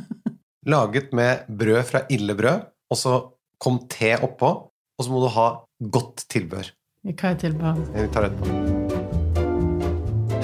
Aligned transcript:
Laget 0.72 1.12
med 1.14 1.46
brød 1.48 1.82
fra 1.90 2.04
Ille 2.10 2.34
Brød, 2.38 2.66
og 2.90 3.00
så 3.00 3.18
kom 3.62 3.82
te 3.90 4.16
oppå, 4.18 4.52
og 4.98 5.04
så 5.04 5.12
må 5.12 5.22
du 5.22 5.30
ha 5.36 5.50
godt 5.92 6.26
tilbør. 6.32 6.72
Hva 7.06 7.32
er 7.32 7.38
tilbør? 7.38 7.84
Vi 7.94 8.08
tar 8.10 8.26
det 8.26 8.34
etterpå. 8.34 8.76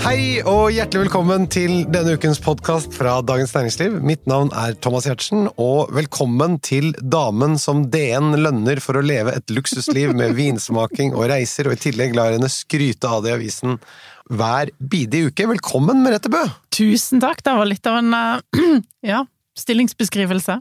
Hei 0.02 0.42
og 0.42 0.72
hjertelig 0.74 1.04
velkommen 1.04 1.44
til 1.46 1.84
denne 1.94 2.16
ukens 2.18 2.40
podkast 2.42 2.90
fra 2.96 3.20
Dagens 3.22 3.52
Næringsliv. 3.54 4.00
Mitt 4.02 4.24
navn 4.26 4.48
er 4.58 4.74
Thomas 4.82 5.06
Giertsen, 5.06 5.46
og 5.62 5.92
velkommen 5.94 6.56
til 6.58 6.90
damen 6.98 7.54
som 7.54 7.84
DN 7.92 8.32
lønner 8.42 8.82
for 8.82 8.98
å 8.98 9.04
leve 9.06 9.36
et 9.38 9.54
luksusliv 9.54 10.10
med 10.18 10.34
vinsmaking 10.40 11.14
og 11.14 11.28
reiser, 11.30 11.70
og 11.70 11.76
i 11.78 11.82
tillegg 11.84 12.16
lar 12.18 12.34
henne 12.34 12.50
skryte 12.50 13.06
av 13.06 13.22
det 13.22 13.30
i 13.30 13.36
avisen 13.36 13.78
hver 14.26 14.74
bidige 14.78 15.30
uke. 15.30 15.46
Velkommen, 15.54 16.02
Merete 16.02 16.32
Bø! 16.34 16.42
Tusen 16.74 17.22
takk, 17.22 17.44
det 17.46 17.54
var 17.60 17.70
litt 17.70 17.86
av 17.86 18.00
en 18.02 18.18
eh, 18.18 18.82
ja, 19.12 19.22
stillingsbeskrivelse. 19.58 20.60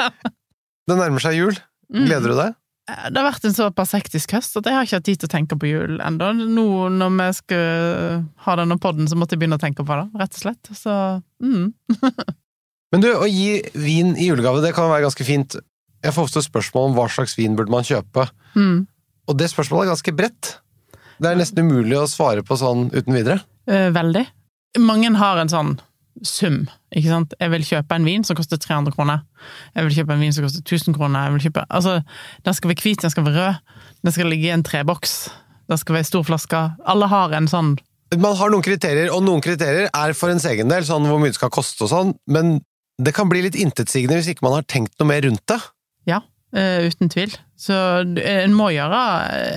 Det 0.86 0.94
nærmer 0.94 1.22
seg 1.22 1.34
jul. 1.38 1.56
Gleder 1.90 2.30
du 2.32 2.36
deg? 2.38 2.54
Eh, 2.90 3.06
Det 3.10 3.18
har 3.18 3.26
vært 3.32 3.46
en 3.48 3.54
såpass 3.56 3.94
hektisk 3.96 4.36
høst 4.36 4.56
at 4.60 4.66
jeg 4.68 4.76
har 4.76 4.86
ikke 4.86 4.98
hatt 5.00 5.06
tid 5.08 5.20
til 5.22 5.28
å 5.30 5.32
tenke 5.34 5.58
på 5.58 5.70
jul 5.70 5.96
ennå. 6.02 6.28
Nå 6.46 6.66
når 6.94 7.14
vi 7.18 7.28
skal 7.40 8.26
ha 8.46 8.56
denne 8.60 8.76
podden, 8.82 9.08
så 9.10 9.18
måtte 9.18 9.34
jeg 9.34 9.42
begynne 9.42 9.58
å 9.58 9.62
tenke 9.62 9.82
på 9.86 9.96
det, 9.98 10.06
rett 10.22 10.36
og 10.38 10.42
slett. 10.44 10.70
Så 10.78 10.94
mm. 11.42 11.72
Men 12.94 13.02
du, 13.02 13.08
å 13.18 13.26
gi 13.26 13.58
vin 13.74 14.12
i 14.14 14.28
julegave, 14.28 14.62
det 14.62 14.70
kan 14.76 14.86
være 14.92 15.08
ganske 15.08 15.26
fint. 15.26 15.56
Jeg 16.06 16.14
får 16.14 16.28
ofte 16.28 16.42
spørsmål 16.46 16.92
om 16.92 16.94
hva 17.00 17.08
slags 17.10 17.34
vin 17.38 17.56
burde 17.58 17.72
man 17.74 17.86
kjøpe, 17.86 18.28
Mm. 18.56 18.86
og 19.28 19.34
det 19.36 19.50
spørsmålet 19.52 19.84
er 19.84 19.90
ganske 19.90 20.12
bredt. 20.16 20.52
Det 21.20 21.28
er 21.28 21.36
nesten 21.36 21.66
umulig 21.66 21.98
å 21.98 22.06
svare 22.08 22.40
på 22.46 22.56
sånn 22.56 22.86
uten 22.94 23.12
videre. 23.12 23.40
Eh, 23.68 23.90
Veldig. 23.92 24.22
Mange 24.80 25.10
har 25.18 25.42
en 25.42 25.50
sånn 25.52 25.74
sum, 26.24 26.62
ikke 26.96 27.10
sant. 27.12 27.34
Jeg 27.40 27.52
vil 27.52 27.64
kjøpe 27.66 27.96
en 27.98 28.06
vin 28.08 28.22
som 28.24 28.36
koster 28.38 28.60
300 28.60 28.94
kroner. 28.96 29.24
Jeg 29.76 29.84
vil 29.84 29.98
kjøpe 29.98 30.14
en 30.14 30.22
vin 30.24 30.32
som 30.32 30.46
koster 30.46 30.62
1000 30.64 30.96
kroner. 30.96 31.26
Jeg 31.26 31.34
vil 31.34 31.42
kjøpe 31.48 31.66
Altså, 31.68 31.98
den 32.46 32.56
skal 32.56 32.72
være 32.72 32.82
hvit, 32.82 33.02
den 33.02 33.12
skal 33.12 33.26
være 33.26 33.36
rød. 33.36 33.74
Den 34.06 34.14
skal 34.16 34.30
ligge 34.32 34.48
i 34.48 34.54
en 34.54 34.64
treboks. 34.64 35.16
Den 35.68 35.78
skal 35.82 35.98
være 35.98 36.08
stor 36.08 36.24
flaske. 36.24 36.62
Alle 36.86 37.10
har 37.12 37.34
en 37.36 37.50
sånn 37.50 37.76
Man 38.16 38.36
har 38.38 38.52
noen 38.54 38.62
kriterier, 38.62 39.10
og 39.10 39.24
noen 39.26 39.42
kriterier 39.42 39.90
er 39.90 40.14
for 40.14 40.30
ens 40.30 40.46
egen 40.46 40.70
del, 40.70 40.84
sånn 40.86 41.08
hvor 41.10 41.18
mye 41.18 41.34
det 41.34 41.40
skal 41.40 41.50
koste 41.50 41.84
og 41.84 41.90
sånn, 41.90 42.12
men 42.30 42.60
det 43.02 43.12
kan 43.12 43.28
bli 43.28 43.42
litt 43.44 43.58
intetsigende 43.58 44.20
hvis 44.20 44.30
ikke 44.30 44.46
man 44.46 44.54
har 44.60 44.68
tenkt 44.70 44.94
noe 45.00 45.10
mer 45.10 45.24
rundt 45.26 45.42
det. 45.50 45.58
Ja, 46.06 46.20
uh, 46.56 46.86
uten 46.86 47.10
tvil. 47.12 47.34
Så 47.58 47.74
en 48.06 48.54
må 48.54 48.70
gjøre 48.70 49.00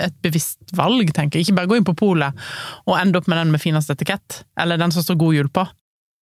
et 0.08 0.18
bevisst 0.24 0.74
valg, 0.76 1.14
tenker 1.14 1.38
jeg. 1.38 1.46
Ikke 1.46 1.60
bare 1.60 1.70
gå 1.70 1.78
inn 1.78 1.86
på 1.86 1.94
polet 1.96 2.50
og 2.90 2.98
ende 2.98 3.22
opp 3.22 3.30
med 3.30 3.38
den 3.38 3.54
med 3.54 3.62
finest 3.62 3.94
etikett, 3.94 4.42
eller 4.58 4.82
den 4.82 4.92
som 4.92 5.06
står 5.06 5.20
God 5.22 5.38
jul 5.38 5.52
på. 5.54 5.64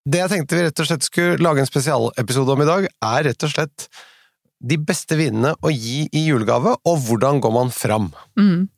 Det 0.06 0.20
jeg 0.22 0.30
tenkte 0.32 0.56
vi 0.56 0.66
rett 0.66 0.80
og 0.82 0.88
slett 0.88 1.06
skulle 1.06 1.42
lage 1.42 1.64
en 1.64 1.68
spesialepisode 1.68 2.54
om 2.54 2.62
i 2.62 2.68
dag, 2.68 2.86
er 2.86 3.26
rett 3.28 3.44
og 3.44 3.52
slett 3.52 3.88
de 4.58 4.78
beste 4.82 5.18
vinene 5.18 5.52
å 5.62 5.70
gi 5.70 6.06
i 6.10 6.24
julegave, 6.26 6.74
og 6.86 7.02
hvordan 7.06 7.40
går 7.42 7.54
man 7.54 7.72
fram. 7.74 8.08
Mm. 8.38 8.68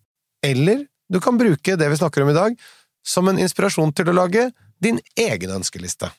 Eller 0.45 0.85
du 1.11 1.21
kan 1.23 1.39
bruke 1.41 1.77
det 1.77 1.89
vi 1.91 1.99
snakker 2.01 2.25
om 2.25 2.33
i 2.33 2.37
dag, 2.37 2.57
som 3.07 3.29
en 3.29 3.41
inspirasjon 3.41 3.93
til 3.97 4.11
å 4.11 4.17
lage 4.17 4.51
din 4.83 5.01
egen 5.19 5.57
ønskeliste. 5.57 6.11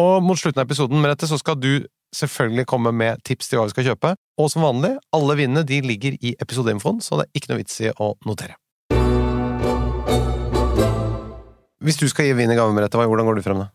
Og 0.00 0.24
mot 0.24 0.38
slutten 0.40 0.62
av 0.62 0.68
episoden 0.68 1.00
Merete, 1.02 1.28
så 1.28 1.38
skal 1.40 1.58
du 1.60 1.84
selvfølgelig 2.16 2.66
komme 2.68 2.92
med 2.96 3.20
tips 3.24 3.48
til 3.48 3.60
hva 3.60 3.68
vi 3.68 3.74
skal 3.74 3.88
kjøpe. 3.92 4.14
Og 4.40 4.50
som 4.52 4.64
vanlig, 4.64 4.94
alle 5.16 5.36
vinene 5.40 5.64
de 5.68 5.80
ligger 5.84 6.16
i 6.20 6.34
episodeinfoen, 6.40 7.00
så 7.04 7.20
det 7.20 7.28
er 7.28 7.40
ikke 7.40 7.52
noe 7.52 7.62
vits 7.62 7.80
i 7.84 7.92
å 7.92 8.12
notere. 8.28 8.56
Hvis 11.82 11.98
du 11.98 12.06
skal 12.08 12.28
gi 12.28 12.36
vin 12.38 12.52
i 12.52 12.56
gave, 12.56 12.72
Merete, 12.76 13.00
hvordan 13.00 13.28
går 13.28 13.40
du 13.40 13.44
frem 13.44 13.64
da? 13.64 13.70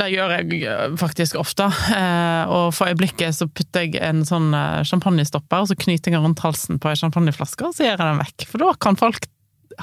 Det 0.00 0.08
gjør 0.14 0.32
jeg 0.38 0.62
eh, 0.64 0.94
faktisk 1.00 1.36
ofte, 1.40 1.66
eh, 1.92 2.48
og 2.48 2.70
for 2.72 2.88
øyeblikket 2.88 3.36
så 3.36 3.48
putter 3.52 3.84
jeg 3.84 4.00
en 4.04 4.22
sånn 4.28 4.48
eh, 4.56 4.80
champagnestopper, 4.88 5.64
og 5.64 5.68
så 5.68 5.76
knyter 5.76 6.08
jeg 6.08 6.16
den 6.16 6.24
rundt 6.24 6.44
halsen 6.44 6.80
på 6.80 6.88
ei 6.88 6.96
champagneflaske, 6.96 7.66
og 7.66 7.76
så 7.76 7.84
gir 7.84 7.92
jeg 7.92 8.00
den 8.00 8.22
vekk. 8.22 8.46
For 8.48 8.64
da 8.64 8.72
kan 8.80 8.96
folk 9.00 9.28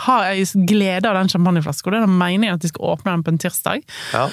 ha 0.08 0.18
glede 0.70 1.10
av 1.10 1.20
den 1.20 1.30
champagneflaska, 1.30 1.94
det 1.94 2.02
er 2.02 2.08
da 2.08 2.16
meningen 2.18 2.58
at 2.58 2.66
de 2.66 2.72
skal 2.72 2.96
åpne 2.96 3.14
den 3.14 3.28
på 3.28 3.34
en 3.36 3.40
tirsdag. 3.46 3.86
Ja. 4.16 4.26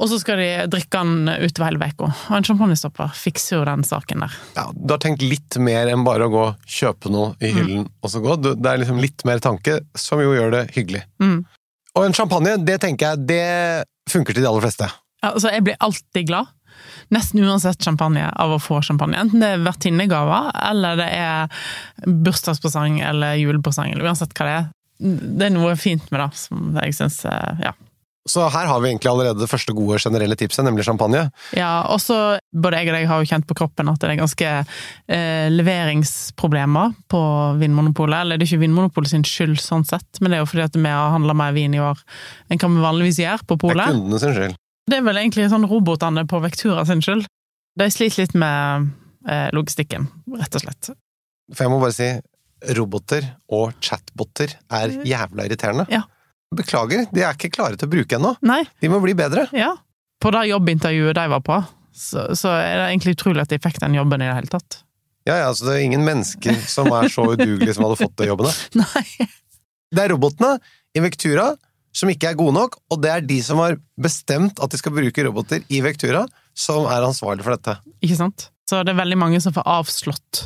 Og 0.00 0.08
så 0.08 0.16
skal 0.22 0.40
de 0.40 0.48
drikke 0.72 1.02
den 1.02 1.28
utover 1.28 1.66
hele 1.68 1.90
uka. 1.90 2.08
Og 2.30 2.36
en 2.38 2.46
champagnestopper 2.46 3.10
fikser 3.18 3.58
jo 3.58 3.64
den 3.68 3.82
saken 3.84 4.24
der. 4.24 4.36
ja, 4.56 4.64
du 4.72 4.94
har 4.94 5.02
tenkt 5.02 5.24
litt 5.26 5.58
mer 5.60 5.90
enn 5.92 6.06
bare 6.06 6.30
å 6.30 6.32
gå 6.32 6.46
kjøpe 6.64 7.12
noe 7.12 7.34
i 7.36 7.50
hyllen 7.52 7.84
og 8.00 8.12
så 8.12 8.22
gå. 8.24 8.38
Det 8.40 8.56
er 8.56 8.80
liksom 8.80 9.02
litt 9.02 9.26
mer 9.28 9.42
tanke, 9.44 9.82
som 9.92 10.22
jo 10.22 10.32
gjør 10.32 10.54
det 10.56 10.62
hyggelig. 10.78 11.04
Mm. 11.20 11.42
Og 11.98 12.06
en 12.06 12.14
champagne, 12.16 12.56
det 12.62 12.78
tenker 12.82 13.12
jeg, 13.12 13.26
det 13.28 14.10
funker 14.10 14.36
til 14.36 14.44
de 14.44 14.48
aller 14.50 14.64
fleste. 14.64 14.88
Altså, 15.26 15.50
jeg 15.52 15.66
blir 15.66 15.78
alltid 15.82 16.28
glad. 16.30 16.50
Nesten 17.12 17.42
uansett 17.44 17.82
champagne 17.82 18.28
av 18.30 18.54
å 18.54 18.60
få 18.62 18.78
champagne. 18.86 19.18
Enten 19.20 19.42
det 19.42 19.50
er 19.56 19.64
vertinnegaver, 19.66 20.52
eller 20.70 21.00
det 21.00 21.08
er 21.12 21.64
bursdagspresang 22.06 23.00
eller 23.04 23.36
julepresang, 23.40 23.90
eller 23.92 24.06
uansett 24.08 24.32
hva 24.38 24.46
det 24.46 24.56
er. 24.60 24.68
Det 25.00 25.48
er 25.48 25.54
noe 25.54 25.74
fint 25.80 26.06
med 26.12 26.22
det, 26.22 26.30
som 26.38 26.74
jeg 26.78 26.96
syns 26.96 27.22
Ja. 27.26 27.74
Så 28.28 28.44
her 28.52 28.66
har 28.68 28.80
vi 28.82 28.90
egentlig 28.90 29.08
allerede 29.08 29.40
det 29.40 29.48
første 29.48 29.72
gode 29.72 29.96
generelle 30.02 30.36
tipset, 30.36 30.60
nemlig 30.66 30.84
champagne. 30.84 31.22
ja 31.56 31.70
og 31.88 32.02
så 32.04 32.38
både 32.52 32.82
jeg 32.82 32.90
og 32.90 32.96
deg 32.98 33.06
har 33.08 33.22
jo 33.22 33.28
kjent 33.30 33.46
på 33.48 33.56
kroppen 33.56 33.88
at 33.88 34.02
det 34.02 34.10
er 34.10 34.20
ganske 34.20 34.50
eh, 34.60 35.46
leveringsproblemer 35.48 36.92
på 37.10 37.22
Vinmonopolet. 37.62 38.20
Eller 38.20 38.36
det 38.36 38.44
er 38.44 38.52
ikke 38.52 38.66
Vinmonopolet 38.66 39.14
sin 39.14 39.24
skyld, 39.24 39.56
sånn 39.62 39.86
sett, 39.88 40.20
men 40.20 40.30
det 40.30 40.38
er 40.38 40.44
jo 40.44 40.50
fordi 40.52 40.66
at 40.68 40.76
vi 40.76 40.92
har 40.92 41.14
handla 41.16 41.36
mer 41.40 41.56
vin 41.56 41.76
i 41.76 41.80
år 41.80 42.04
enn 42.50 42.60
hva 42.60 42.72
vi 42.74 42.84
vanligvis 42.84 43.22
gjør 43.24 43.46
på 43.48 43.60
Det 43.64 43.72
er 43.72 43.94
kundene 43.96 44.22
sin 44.22 44.36
skyld. 44.36 44.60
Det 44.90 44.98
er 44.98 45.06
vel 45.06 45.22
egentlig 45.22 45.50
sånn 45.52 45.68
robotene 45.70 46.26
på 46.28 46.42
Vektura 46.44 46.84
sin 46.88 47.00
skyld. 47.04 47.24
De 47.80 47.88
sliter 47.88 48.26
litt 48.26 48.36
med 48.38 48.90
eh, 49.30 49.48
logistikken, 49.56 50.10
rett 50.36 50.60
og 50.60 50.66
slett. 50.66 50.92
For 51.54 51.64
jeg 51.64 51.72
må 51.72 51.80
bare 51.80 51.96
si, 51.96 52.12
roboter 52.76 53.24
og 53.56 53.78
chatboter 53.80 54.52
er 54.76 54.98
jævla 55.08 55.46
irriterende. 55.48 55.88
Ja. 55.88 56.04
Beklager, 56.56 57.04
de 57.14 57.22
er 57.22 57.36
ikke 57.36 57.52
klare 57.54 57.78
til 57.78 57.86
å 57.86 57.92
bruke 57.92 58.16
ennå. 58.18 58.34
De 58.42 58.90
må 58.90 58.98
bli 59.04 59.14
bedre. 59.18 59.46
ja. 59.56 59.76
På 60.20 60.28
det 60.34 60.50
jobbintervjuet 60.50 61.16
de 61.16 61.22
var 61.32 61.40
på, 61.40 61.54
så, 61.96 62.26
så 62.36 62.50
er 62.52 62.74
det 62.76 62.88
egentlig 62.90 63.14
utrolig 63.14 63.40
at 63.40 63.52
de 63.54 63.58
fikk 63.62 63.78
den 63.80 63.94
jobben 63.96 64.20
i 64.20 64.26
det 64.28 64.34
hele 64.36 64.50
tatt. 64.52 64.82
Ja, 65.24 65.38
ja, 65.38 65.46
altså 65.48 65.64
Det 65.64 65.78
er 65.78 65.86
ingen 65.86 66.04
mennesker 66.04 66.58
som 66.68 66.90
er 66.92 67.08
så 67.12 67.24
udugelige 67.30 67.72
som 67.76 67.86
hadde 67.86 67.96
fått 68.02 68.18
de 68.20 68.28
jobbene. 68.28 68.52
Nei. 68.82 69.28
Det 69.90 70.02
er 70.04 70.12
robotene 70.12 70.58
i 70.92 71.00
Vectura 71.00 71.46
som 71.96 72.12
ikke 72.12 72.28
er 72.30 72.36
gode 72.38 72.54
nok, 72.54 72.76
og 72.92 73.00
det 73.02 73.10
er 73.10 73.24
de 73.26 73.40
som 73.42 73.58
har 73.62 73.78
bestemt 73.98 74.60
at 74.62 74.70
de 74.70 74.78
skal 74.78 74.94
bruke 74.94 75.24
roboter 75.26 75.64
i 75.72 75.80
Vectura, 75.82 76.22
som 76.54 76.84
er 76.86 77.06
ansvarlig 77.06 77.46
for 77.46 77.56
dette. 77.56 77.78
Ikke 78.04 78.18
sant? 78.20 78.50
Så 78.70 78.84
det 78.86 78.92
er 78.92 79.00
veldig 79.00 79.18
mange 79.18 79.40
som 79.42 79.54
får 79.56 79.66
avslått 79.66 80.44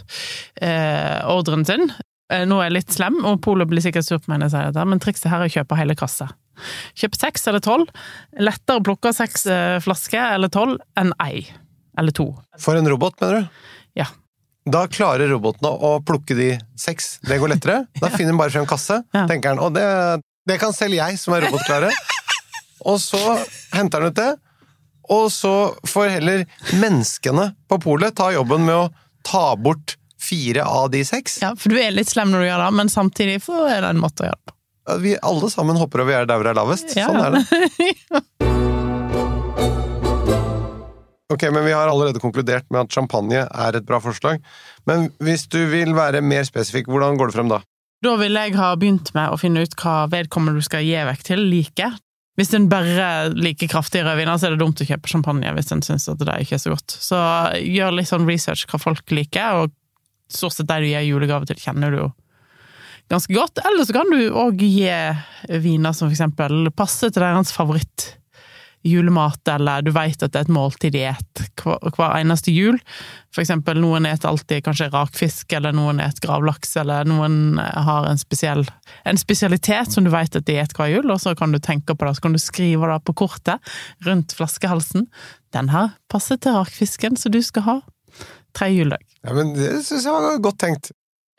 eh, 0.65 1.19
ordren 1.29 1.67
sin. 1.69 1.91
Eh, 2.33 2.45
nå 2.49 2.57
er 2.61 2.71
jeg 2.71 2.77
litt 2.79 2.95
slem, 2.95 3.19
og 3.29 3.41
Polo 3.45 3.67
blir 3.69 3.83
sikkert 3.85 4.07
sur 4.07 4.19
på 4.23 4.31
meg 4.33 4.41
når 4.41 4.49
jeg 4.49 4.55
sier 4.57 4.71
dette, 4.73 4.85
men 4.89 5.03
trikset 5.03 5.29
her 5.33 5.43
er 5.45 5.51
å 5.51 5.55
kjøpe 5.59 5.77
hele 5.79 5.97
kassa. 5.99 6.31
Kjøp 6.97 7.17
seks 7.19 7.49
eller 7.51 7.61
tolv. 7.65 7.91
Lettere 8.41 8.81
å 8.81 8.85
plukke 8.87 9.13
seks 9.17 9.45
eh, 9.51 9.79
flasker 9.85 10.35
eller 10.37 10.53
tolv 10.55 10.79
enn 11.01 11.13
ei. 11.25 11.43
Eller 11.99 12.15
to. 12.17 12.31
For 12.59 12.79
en 12.79 12.89
robot, 12.91 13.19
mener 13.21 13.43
du? 13.45 13.65
Ja. 14.01 14.07
Da 14.65 14.87
klarer 14.89 15.29
robotene 15.29 15.69
å 15.75 15.99
plukke 16.07 16.37
de 16.39 16.49
seks. 16.81 17.19
Det 17.27 17.37
går 17.43 17.53
lettere. 17.53 17.83
Da 18.01 18.09
finner 18.15 18.33
den 18.33 18.41
bare 18.41 18.55
frem 18.55 18.67
kasse, 18.71 19.03
Ja. 19.15 19.27
tenker 19.31 19.53
den. 19.53 19.61
Og 19.67 19.75
det, 19.77 19.85
det 20.49 20.57
kan 20.63 20.73
selv 20.75 20.97
jeg, 20.97 21.19
som 21.21 21.37
er 21.37 21.45
robotklare. 21.49 21.93
Og 22.89 22.97
så 23.01 23.21
henter 23.73 24.01
den 24.05 24.13
ut 24.13 24.19
det, 24.19 24.33
og 25.13 25.27
så 25.33 25.51
får 25.89 26.11
heller 26.15 26.43
menneskene 26.81 27.51
på 27.69 27.77
polet 27.81 28.13
ta 28.17 28.27
jobben 28.33 28.65
med 28.65 28.77
å 28.77 28.89
ta 29.25 29.55
bort 29.57 29.95
fire 30.21 30.65
av 30.65 30.91
de 30.95 31.05
seks. 31.07 31.41
Ja, 31.43 31.55
for 31.59 31.75
du 31.75 31.81
er 31.81 31.95
litt 31.95 32.11
slem 32.13 32.33
når 32.33 32.45
du 32.45 32.49
gjør 32.49 32.65
det, 32.65 32.73
men 32.81 32.93
samtidig 32.93 33.41
er 33.41 33.85
det 33.85 33.95
en 33.95 34.03
måte 34.03 34.25
å 34.25 34.31
gjøre 34.31 34.41
det 34.41 34.51
på. 34.51 34.59
Vi 35.01 35.15
alle 35.25 35.49
sammen 35.53 35.81
hopper 35.81 36.05
over 36.05 36.13
gjerdet 36.13 36.31
der 36.31 36.41
hvor 36.41 36.49
det 36.49 36.53
er 36.53 36.61
lavest. 36.61 36.93
Sånn 36.93 37.21
er 37.21 37.39
det. 37.39 38.43
Ok, 41.33 41.43
men 41.51 41.65
vi 41.65 41.73
har 41.73 41.89
allerede 41.89 42.21
konkludert 42.21 42.67
med 42.71 42.85
at 42.85 42.93
champagne 42.95 43.47
er 43.49 43.77
et 43.77 43.87
bra 43.89 43.99
forslag. 43.99 44.43
Men 44.87 45.09
hvis 45.25 45.47
du 45.51 45.65
vil 45.73 45.95
være 45.97 46.21
mer 46.23 46.45
spesifikk, 46.47 46.91
hvordan 46.93 47.17
går 47.19 47.31
det 47.31 47.37
frem 47.39 47.51
da? 47.51 47.63
Da 48.05 48.13
ville 48.21 48.43
jeg 48.45 48.59
ha 48.59 48.75
begynt 48.77 49.11
med 49.17 49.33
å 49.33 49.39
finne 49.41 49.65
ut 49.65 49.77
hva 49.81 50.05
vedkommende 50.13 50.61
du 50.61 50.67
skal 50.67 50.85
gi 50.85 50.99
vekk 51.09 51.25
til, 51.25 51.47
liker. 51.49 51.97
Hvis 52.39 52.53
en 52.59 52.67
bare 52.69 53.31
liker 53.33 53.71
kraftige 53.71 54.05
rødviner, 54.05 54.37
så 54.37 54.49
er 54.49 54.55
det 54.55 54.61
dumt 54.61 54.83
å 54.83 54.87
kjøpe 54.87 55.11
champagne 55.11 55.53
hvis 55.57 55.73
en 55.73 55.85
syns 55.87 56.11
at 56.11 56.21
det 56.21 56.37
ikke 56.45 56.59
er 56.59 56.63
så 56.65 56.75
godt. 56.75 56.97
Så 57.07 57.21
gjør 57.63 57.97
litt 57.97 58.11
sånn 58.11 58.29
research 58.29 58.67
hva 58.69 58.83
folk 58.83 59.15
liker, 59.15 59.65
og 59.65 59.75
stort 60.37 60.57
sett 60.57 60.69
de 60.71 60.81
du 60.83 60.91
gir 60.91 61.07
julegave 61.09 61.49
til, 61.49 61.61
kjenner 61.61 61.95
du 61.95 62.03
jo 62.03 62.11
ganske 63.13 63.35
godt. 63.35 63.61
Eller 63.65 63.85
så 63.85 63.97
kan 63.97 64.13
du 64.13 64.21
òg 64.33 64.61
gi 64.65 64.91
viner 65.61 65.97
som 65.97 66.09
for 66.09 66.15
eksempel 66.17 66.71
passer 66.77 67.13
til 67.13 67.25
deres 67.25 67.53
favoritt 67.55 68.15
julemat, 68.85 69.41
eller 69.49 69.83
du 69.83 69.89
veit 69.97 70.21
at 70.21 70.33
det 70.35 70.43
er 70.43 70.45
et 70.45 70.53
måltid 70.53 70.93
de 70.93 71.07
et 71.09 71.43
hver, 71.63 71.79
hver 71.97 72.19
eneste 72.19 72.53
jul. 72.53 72.77
For 73.33 73.41
eksempel, 73.41 73.79
noen 73.81 74.05
et 74.05 74.27
alltid 74.29 74.61
kanskje 74.67 74.91
rakfisk, 74.93 75.55
eller 75.57 75.73
noen 75.73 76.03
et 76.05 76.21
gravlaks, 76.21 76.77
eller 76.83 77.09
noen 77.09 77.57
har 77.59 78.11
en, 78.11 78.21
spesiell, 78.21 78.67
en 79.09 79.21
spesialitet 79.21 79.97
som 79.97 80.05
du 80.05 80.13
veit 80.13 80.37
at 80.37 80.45
de 80.45 80.59
et 80.61 80.77
hver 80.77 80.93
jul, 80.93 81.09
og 81.09 81.23
så 81.23 81.33
kan 81.39 81.57
du 81.57 81.63
tenke 81.65 81.97
på 81.97 82.05
det, 82.05 82.13
så 82.19 82.27
kan 82.27 82.37
du 82.37 82.43
skrive 82.43 82.93
det 82.93 83.01
på 83.09 83.17
kortet 83.25 83.75
rundt 84.05 84.37
flaskehalsen. 84.37 85.09
Den 85.57 85.73
her 85.73 85.97
passer 86.13 86.37
til 86.37 86.59
rakfisken 86.59 87.17
som 87.17 87.33
du 87.33 87.41
skal 87.41 87.69
ha 87.71 87.81
tre 88.55 88.71
juledag. 88.75 89.03
Ja, 89.25 89.33
men 89.37 89.55
Det 89.57 89.71
syns 89.87 90.05
jeg 90.07 90.13
var 90.15 90.39
godt 90.45 90.59
tenkt. 90.63 90.91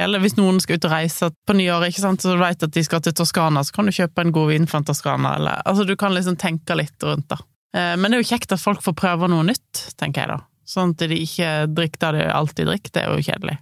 Eller 0.01 0.19
hvis 0.19 0.35
noen 0.35 0.57
skal 0.59 0.75
ut 0.75 0.85
og 0.89 0.91
reise 0.91 1.29
på 1.47 1.55
nyåret, 1.55 1.93
ikke 1.93 2.03
sant, 2.03 2.19
så 2.21 2.33
du 2.35 2.41
vet 2.41 2.63
at 2.67 2.71
de 2.75 2.83
skal 2.83 2.99
til 3.05 3.13
Toskana, 3.15 3.61
så 3.63 3.71
kan 3.77 3.87
du 3.87 3.93
kjøpe 3.95 4.25
en 4.25 4.33
god 4.35 4.49
vin 4.51 4.65
fra 4.67 4.81
Toskana, 4.83 5.35
eller 5.39 5.61
Altså, 5.65 5.85
du 5.87 5.95
kan 5.95 6.11
liksom 6.13 6.35
tenke 6.35 6.75
litt 6.75 6.99
rundt 7.07 7.29
det. 7.31 7.37
Eh, 7.75 7.95
men 7.95 8.11
det 8.11 8.17
er 8.19 8.23
jo 8.25 8.31
kjekt 8.35 8.51
at 8.51 8.59
folk 8.59 8.83
får 8.83 8.93
prøve 8.99 9.29
noe 9.31 9.45
nytt, 9.47 9.85
tenker 9.95 10.25
jeg 10.25 10.33
da. 10.33 10.41
Sånn 10.67 10.91
at 10.95 10.97
de 11.07 11.15
ikke 11.21 11.49
drikker 11.77 12.11
det 12.17 12.25
de 12.25 12.33
alltid 12.33 12.67
drikker, 12.67 12.91
det 12.91 13.03
er 13.05 13.13
jo 13.15 13.23
kjedelig. 13.23 13.57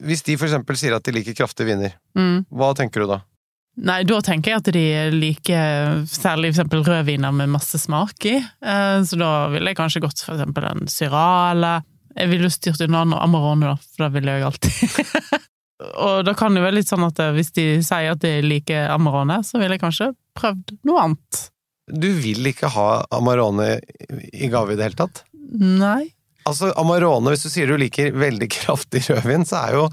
Hvis 0.00 0.22
de 0.24 0.36
for 0.36 0.46
eksempel 0.48 0.76
sier 0.76 0.94
at 0.96 1.04
de 1.08 1.12
liker 1.12 1.34
kraftige 1.36 1.66
viner, 1.74 1.92
Mm. 2.16 2.46
hva 2.52 2.74
tenker 2.76 3.00
du 3.00 3.06
da? 3.12 3.20
Nei, 3.76 4.02
da 4.08 4.20
tenker 4.24 4.52
jeg 4.54 4.56
at 4.62 4.72
de 4.72 5.10
liker 5.12 6.06
særlig 6.08 6.54
for 6.54 6.62
eksempel 6.64 6.84
rødviner 6.86 7.34
med 7.36 7.50
masse 7.52 7.76
smak 7.78 8.24
i, 8.24 8.36
Eh, 8.62 9.00
så 9.04 9.18
da 9.20 9.48
ville 9.52 9.68
jeg 9.68 9.76
kanskje 9.76 10.00
gått 10.00 10.24
for 10.24 10.36
eksempel 10.36 10.64
en 10.70 10.86
Syrah, 10.88 11.50
eller 11.52 11.82
jeg 12.16 12.30
ville 12.30 12.48
jo 12.48 12.52
styrt 12.54 12.80
unna 12.86 13.02
Amarone, 13.22 13.72
da, 13.72 13.76
for 13.76 14.06
det 14.06 14.12
ville 14.16 14.36
jeg 14.38 14.46
alltid. 14.48 15.42
Og 16.06 16.22
da 16.24 16.32
kan 16.32 16.54
det 16.56 16.62
være 16.64 16.78
litt 16.78 16.88
sånn 16.88 17.04
at 17.04 17.18
eh, 17.20 17.34
hvis 17.36 17.50
de 17.56 17.64
sier 17.84 18.14
at 18.14 18.22
de 18.22 18.30
liker 18.44 18.88
Amarone, 18.94 19.42
så 19.44 19.60
ville 19.60 19.76
jeg 19.76 19.82
kanskje 19.84 20.10
prøvd 20.38 20.72
noe 20.88 21.02
annet. 21.02 21.42
Du 21.86 22.08
vil 22.18 22.48
ikke 22.50 22.70
ha 22.72 22.86
Amarone 23.14 23.76
i 24.32 24.48
gave 24.50 24.72
i 24.72 24.78
det 24.80 24.88
hele 24.88 24.98
tatt? 25.04 25.20
Nei. 25.60 26.08
Altså, 26.48 26.72
Amarone, 26.80 27.30
hvis 27.34 27.44
du 27.44 27.50
sier 27.52 27.68
du 27.70 27.76
liker 27.78 28.14
veldig 28.16 28.48
kraftig 28.56 29.04
rødvin, 29.10 29.44
så 29.46 29.60
er 29.66 29.76
jo 29.80 29.84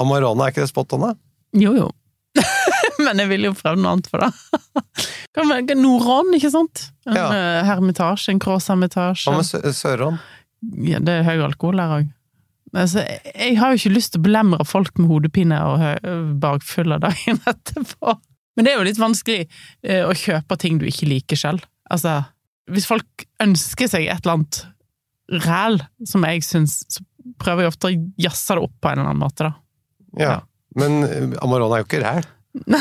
Amarone, 0.00 0.46
er 0.46 0.54
ikke 0.54 0.62
det 0.64 0.70
spot 0.70 0.94
on, 0.96 1.08
da? 1.08 1.12
Jo, 1.58 1.74
jo. 1.76 1.90
Men 3.04 3.18
jeg 3.20 3.28
ville 3.34 3.50
jo 3.50 3.56
prøvd 3.58 3.82
noe 3.82 3.96
annet 3.96 4.08
for 4.12 4.22
det. 4.22 4.30
Nordrån, 5.82 6.32
ikke 6.36 6.50
sant? 6.52 6.86
En 7.08 7.16
Ja. 7.16 7.26
eh, 7.34 7.64
hermitasje, 7.66 8.30
en 8.32 8.38
Cross 8.40 8.68
hermitasje. 8.68 9.26
Hva 9.30 9.36
med 9.40 9.48
Sø- 9.48 9.72
Sørån? 9.72 10.18
Ja, 10.62 11.00
det 11.02 11.18
er 11.18 11.26
høy 11.26 11.42
alkohol 11.48 11.80
der 11.80 11.94
òg. 11.98 12.10
Altså, 12.72 13.02
jeg 13.04 13.56
har 13.58 13.72
jo 13.72 13.80
ikke 13.80 13.92
lyst 13.92 14.14
til 14.14 14.22
å 14.22 14.24
belemre 14.24 14.64
folk 14.64 14.96
med 15.00 15.10
hodepine 15.10 15.58
og 15.68 15.82
bakfulle 16.40 16.96
dagen 17.02 17.40
etterpå. 17.52 18.14
Men 18.56 18.66
det 18.66 18.72
er 18.72 18.78
jo 18.78 18.86
litt 18.86 19.00
vanskelig 19.00 19.42
eh, 19.44 20.04
å 20.04 20.12
kjøpe 20.16 20.56
ting 20.60 20.78
du 20.80 20.86
ikke 20.88 21.08
liker 21.08 21.40
selv. 21.40 21.66
Altså, 21.92 22.22
hvis 22.72 22.88
folk 22.88 23.26
ønsker 23.42 23.90
seg 23.90 24.06
et 24.06 24.22
eller 24.22 24.38
annet 24.38 24.62
ræl 25.46 25.80
som 26.08 26.24
jeg 26.28 26.44
syns, 26.46 26.82
så 26.92 27.04
prøver 27.40 27.64
jeg 27.64 27.72
ofte 27.72 27.90
å 27.90 27.96
jazze 28.20 28.56
det 28.56 28.64
opp 28.66 28.74
på 28.80 28.90
en 28.90 28.98
eller 28.98 29.10
annen 29.12 29.22
måte, 29.24 29.48
da. 29.48 29.52
Ja. 30.20 30.30
Ja. 30.30 30.38
Men 30.78 31.02
eh, 31.04 31.36
Amarone 31.44 31.76
er 31.76 31.82
jo 31.82 31.88
ikke 31.88 32.04
ræl. 32.04 32.24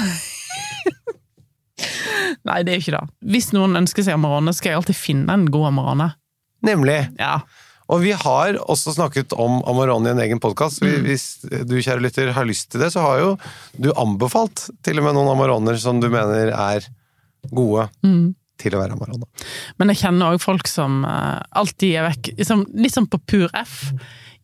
Nei, 2.48 2.62
det 2.66 2.72
er 2.72 2.78
jo 2.78 2.84
ikke 2.86 2.96
det. 2.96 3.04
Hvis 3.34 3.52
noen 3.56 3.80
ønsker 3.82 4.06
seg 4.06 4.16
Amarone, 4.16 4.54
skal 4.56 4.72
jeg 4.72 4.80
alltid 4.82 4.98
finne 4.98 5.36
en 5.36 5.48
god 5.52 5.72
Amarone. 5.72 6.08
Nemlig. 6.66 7.00
Ja. 7.20 7.42
Og 7.92 8.00
vi 8.06 8.14
har 8.16 8.56
også 8.72 8.94
snakket 8.96 9.34
om 9.36 9.60
Amoroni 9.68 10.08
i 10.08 10.14
en 10.16 10.22
egen 10.24 10.40
podkast. 10.40 10.80
Mm. 10.84 11.04
Hvis 11.04 11.26
du, 11.44 11.76
kjære 11.84 12.04
lytter, 12.06 12.32
har 12.36 12.48
lyst 12.48 12.70
til 12.72 12.84
det, 12.84 12.92
så 12.94 13.04
har 13.04 13.20
jo 13.20 13.32
du 13.76 13.90
anbefalt 14.00 14.70
til 14.86 15.02
og 15.02 15.10
med 15.10 15.18
noen 15.18 15.34
Amoroner 15.34 15.80
som 15.82 16.00
du 16.00 16.08
mener 16.12 16.54
er 16.56 16.88
gode 17.52 17.90
Mm. 18.06 18.34
til 18.62 18.76
å 18.78 18.80
være 18.80 18.94
Amarone. 18.96 19.26
Men 19.82 19.90
jeg 19.92 20.04
kjenner 20.04 20.36
òg 20.36 20.42
folk 20.44 20.68
som 20.70 21.04
eh, 21.04 21.40
alltid 21.58 21.96
gir 21.96 22.06
vekk 22.06 22.32
liksom, 22.38 22.66
Litt 22.78 22.94
sånn 22.96 23.10
på 23.12 23.20
pur 23.28 23.48
F. 23.58 23.92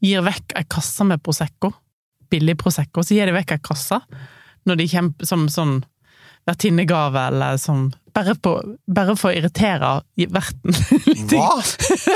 Gir 0.04 0.26
vekk 0.26 0.58
ei 0.58 0.66
kasse 0.68 1.06
med 1.06 1.22
Prosecco. 1.24 1.72
Billig 2.30 2.58
Prosecco. 2.60 3.04
Så 3.06 3.16
gir 3.16 3.30
de 3.30 3.36
vekk 3.38 3.56
ei 3.56 3.64
kasse 3.64 4.02
når 4.68 4.82
de 4.82 4.88
kommer 4.92 5.30
som 5.30 5.48
sånn 5.48 5.78
vertinnegave, 6.48 7.28
eller 7.28 7.58
som 7.62 7.90
bare, 8.16 8.36
på, 8.36 8.54
bare 8.88 9.16
for 9.20 9.32
å 9.32 9.38
irritere 9.38 9.90
verten. 10.34 10.78
Hva?! 11.30 11.62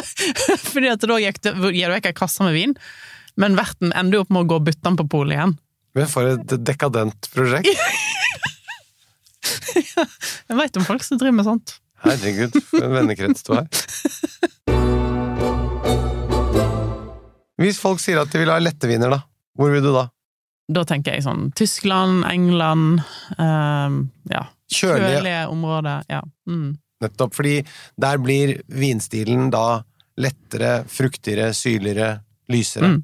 Fordi 0.71 0.91
at 0.91 1.03
da 1.05 1.19
gir 1.21 1.35
du 1.41 1.95
vekk 1.95 2.09
ei 2.09 2.17
kasse 2.17 2.45
med 2.47 2.55
vin, 2.57 2.75
men 3.39 3.57
verten 3.59 3.93
ender 3.95 4.19
jo 4.19 4.23
opp 4.25 4.33
med 4.33 4.45
å 4.45 4.49
gå 4.49 4.61
og 4.61 4.65
bytte 4.69 4.87
den 4.87 4.97
på 4.99 5.07
polet 5.11 5.37
igjen. 5.37 5.57
Men 5.97 6.07
for 6.07 6.27
et 6.29 6.55
dekadent 6.63 7.29
prosjekt. 7.35 7.67
Jeg 9.71 10.57
veit 10.57 10.77
om 10.79 10.85
folk 10.87 11.03
som 11.03 11.19
driver 11.19 11.37
med 11.37 11.47
sånt. 11.47 11.75
Herregud, 12.01 12.55
for 12.69 12.85
en 12.87 12.95
vennekrets 12.95 13.45
du 13.45 13.51
har. 13.53 13.67
Hvis 17.61 17.77
folk 17.77 18.01
sier 18.01 18.17
at 18.21 18.31
de 18.33 18.41
vil 18.41 18.49
ha 18.49 18.57
lette 18.61 18.89
viner, 18.89 19.11
da? 19.13 19.21
Hvor 19.59 19.69
vil 19.73 19.83
du 19.85 19.91
da? 19.93 20.07
Da 20.71 20.83
tenker 20.87 21.17
jeg 21.17 21.25
sånn 21.25 21.51
Tyskland, 21.57 22.25
England 22.29 23.03
ehm, 23.37 24.03
Ja. 24.31 24.47
Kjølige. 24.71 25.17
Kjølige 25.17 25.39
områder. 25.51 26.03
Ja. 26.07 26.21
Mm. 26.47 26.77
Nettopp 27.03 27.33
fordi 27.35 27.57
der 27.99 28.19
blir 28.23 28.53
vinstilen 28.71 29.49
da 29.51 29.81
lettere, 30.21 30.85
fruktigere, 30.87 31.49
syrligere, 31.57 32.21
lysere. 32.51 32.93
Mm. 32.93 33.01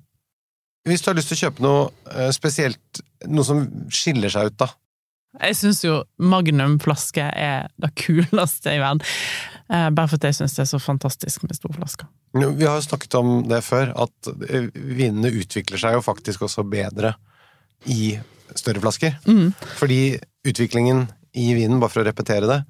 Hvis 0.88 1.04
du 1.04 1.10
har 1.12 1.18
lyst 1.18 1.34
til 1.34 1.38
å 1.38 1.42
kjøpe 1.42 1.66
noe 1.66 1.88
eh, 2.14 2.30
spesielt, 2.36 3.02
noe 3.28 3.44
som 3.44 3.66
skiller 3.92 4.32
seg 4.32 4.52
ut, 4.52 4.60
da. 4.64 4.70
Jeg 5.38 5.58
syns 5.60 5.84
jo 5.84 6.00
Magnum-flaske 6.24 7.26
er 7.36 7.68
det 7.82 7.92
kuleste 8.00 8.78
i 8.78 8.80
verden. 8.80 9.04
Eh, 9.68 9.90
bare 9.92 10.08
fordi 10.08 10.32
jeg 10.32 10.40
syns 10.40 10.56
det 10.56 10.64
er 10.64 10.72
så 10.72 10.80
fantastisk 10.82 11.44
med 11.44 11.58
storflasker. 11.58 12.08
Vi 12.38 12.66
har 12.66 12.80
jo 12.80 12.86
snakket 12.86 13.18
om 13.20 13.42
det 13.50 13.60
før, 13.66 13.92
at 14.08 14.32
eh, 14.48 14.70
vinene 14.74 15.34
utvikler 15.36 15.82
seg 15.82 15.98
jo 15.98 16.06
faktisk 16.06 16.48
også 16.48 16.64
bedre 16.70 17.18
i 17.86 18.18
større 18.58 18.82
flasker. 18.84 19.18
Mm. 19.28 19.52
Fordi 19.78 20.18
utviklingen 20.48 21.06
i 21.38 21.52
vinen, 21.54 21.80
bare 21.82 21.94
for 21.94 22.02
å 22.02 22.08
repetere 22.08 22.50
det, 22.50 22.62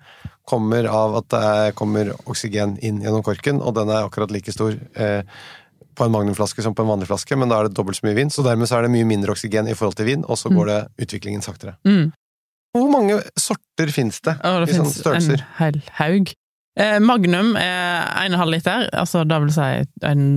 kommer 0.48 0.88
av 0.92 1.16
at 1.22 1.30
det 1.32 1.40
er, 1.52 1.72
kommer 1.78 2.12
oksygen 2.28 2.78
inn 2.84 3.02
gjennom 3.04 3.24
korken, 3.24 3.62
og 3.62 3.76
den 3.78 3.92
er 3.92 4.08
akkurat 4.08 4.32
like 4.34 4.52
stor 4.52 4.76
eh, 4.76 5.24
på 5.98 6.06
en 6.06 6.14
magnumflaske 6.14 6.64
som 6.64 6.76
på 6.76 6.86
en 6.86 6.92
vanlig 6.92 7.10
flaske, 7.10 7.36
men 7.40 7.52
da 7.52 7.60
er 7.60 7.68
det 7.68 7.78
dobbelt 7.78 8.00
så 8.00 8.08
mye 8.08 8.18
vin, 8.20 8.32
så 8.34 8.46
dermed 8.46 8.70
så 8.70 8.78
er 8.78 8.88
det 8.88 8.94
mye 8.94 9.08
mindre 9.08 9.34
oksygen 9.34 9.70
i 9.70 9.76
forhold 9.78 9.98
til 10.00 10.10
vin, 10.12 10.26
og 10.28 10.40
så 10.40 10.52
går 10.54 10.72
det 10.72 10.80
utviklingen 11.08 11.44
saktere. 11.46 11.78
Mm. 11.88 12.12
Hvor 12.78 12.92
mange 12.92 13.22
sorter 13.40 13.92
finnes 13.94 14.20
det, 14.22 14.36
Og 14.46 14.66
det 14.66 14.76
i 14.76 14.78
sånne 14.78 14.94
størrelser? 14.94 15.42
en 15.42 15.56
hel 15.62 15.80
haug. 15.98 16.34
Eh, 16.78 17.00
Magnum 17.02 17.56
er 17.58 18.06
1,5 18.28 18.52
liter, 18.54 18.84
altså 18.94 19.24
det 19.26 19.40
vil 19.42 19.54
si 19.56 19.66
en, 20.06 20.28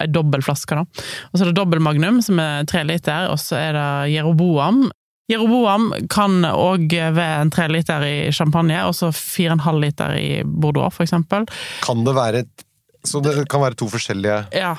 en 0.00 0.14
dobbel 0.14 0.40
flaske, 0.44 0.78
da. 0.78 0.86
Og 1.28 1.34
så 1.36 1.44
er 1.44 1.50
det 1.50 1.58
dobbel 1.58 1.82
Magnum, 1.84 2.22
som 2.24 2.40
er 2.40 2.64
3 2.70 2.86
liter, 2.88 3.28
og 3.28 3.36
så 3.42 3.58
er 3.60 3.76
det 3.76 3.88
Jeroboam. 4.14 4.86
Jeroboam 5.30 5.90
kan 6.10 6.40
òg 6.48 6.88
være 7.14 7.42
en 7.44 7.52
3 7.54 7.68
liter 7.70 8.06
i 8.08 8.16
champagne, 8.34 8.80
og 8.88 8.96
så 8.96 9.12
4,5 9.14 9.82
liter 9.84 10.16
i 10.18 10.30
Bordeaux, 10.44 10.94
for 10.96 11.04
eksempel. 11.06 11.44
Kan 11.84 12.02
det 12.08 12.16
være 12.16 12.44
et, 12.46 12.66
Så 13.04 13.20
det 13.24 13.48
kan 13.48 13.62
være 13.62 13.78
to 13.80 13.86
forskjellige 13.88 14.40
Ja. 14.56 14.74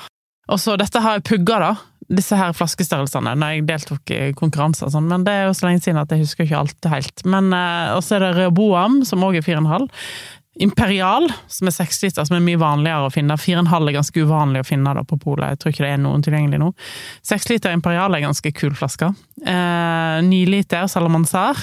Og 0.50 0.58
så 0.58 0.76
dette 0.76 1.00
har 1.00 1.16
jeg 1.16 1.24
pugga, 1.24 1.58
da. 1.58 1.72
Disse 2.12 2.36
her 2.36 2.52
flaskestørrelsene, 2.52 3.32
når 3.38 3.54
jeg 3.54 3.66
deltok 3.66 4.10
i 4.10 4.20
konkurranser 4.36 4.86
og 4.86 4.92
sånn, 4.92 5.08
men 5.08 5.24
det 5.24 5.32
er 5.32 5.44
jo 5.46 5.54
så 5.56 5.68
lenge 5.68 5.82
siden 5.86 6.00
at 6.02 6.10
jeg 6.10 6.26
husker 6.26 6.44
ikke 6.44 6.58
alt 6.58 6.88
helt. 6.92 7.24
Men 7.24 7.52
eh, 7.56 7.94
Og 7.96 8.02
så 8.04 8.18
er 8.18 8.26
det 8.26 8.32
Rehoboam, 8.36 9.04
som 9.08 9.22
òg 9.24 9.38
er 9.38 9.46
4,5. 9.46 9.86
Imperial, 10.60 11.32
som 11.48 11.68
er 11.68 11.72
6 11.72 12.02
liter, 12.02 12.26
som 12.28 12.36
er 12.36 12.42
mye 12.44 12.60
vanligere 12.60 13.08
å 13.08 13.12
finne. 13.12 13.38
4,5 13.40 13.88
er 13.88 13.94
ganske 13.96 14.24
uvanlig 14.24 14.60
å 14.60 14.66
finne 14.68 14.92
da 14.98 15.04
på 15.08 15.16
polet, 15.20 15.54
jeg 15.54 15.62
tror 15.62 15.72
ikke 15.72 15.84
det 15.86 15.92
er 15.94 16.02
noen 16.02 16.24
tilgjengelig 16.24 16.60
nå. 16.60 16.72
6 17.28 17.48
liter 17.54 17.72
Imperial 17.72 18.12
er 18.12 18.24
ganske 18.26 18.52
kul 18.56 18.74
flaske. 18.76 19.08
Eh, 19.40 20.18
9 20.26 20.42
liter 20.52 20.90
Salamanzar 20.92 21.56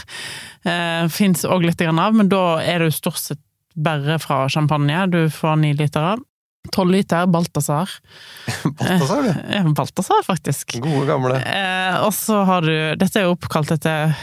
eh, 0.65 1.05
fins 1.13 1.45
òg 1.45 1.67
litt 1.69 1.85
av, 1.85 2.17
men 2.17 2.31
da 2.31 2.57
er 2.63 2.81
det 2.81 2.89
jo 2.89 2.97
stort 2.97 3.21
sett 3.21 3.43
bare 3.79 4.17
fra 4.19 4.47
champagne 4.49 5.05
du 5.13 5.21
får 5.31 5.61
9 5.61 5.77
liter 5.79 6.09
av. 6.15 6.25
12 6.73 6.91
liter 6.91 7.29
Balthazar. 7.29 7.89
Balthazar, 8.63 9.23
du. 9.23 9.53
Ja, 9.53 9.63
Balthazar, 9.63 10.25
faktisk. 10.25 10.75
Gode, 10.81 11.05
gamle. 11.07 11.37
Eh, 11.45 12.01
og 12.03 12.13
så 12.13 12.41
har 12.49 12.65
du 12.65 12.73
Dette 12.99 13.21
er 13.21 13.29
jo 13.29 13.37
oppkalt 13.37 13.71
etter 13.77 14.17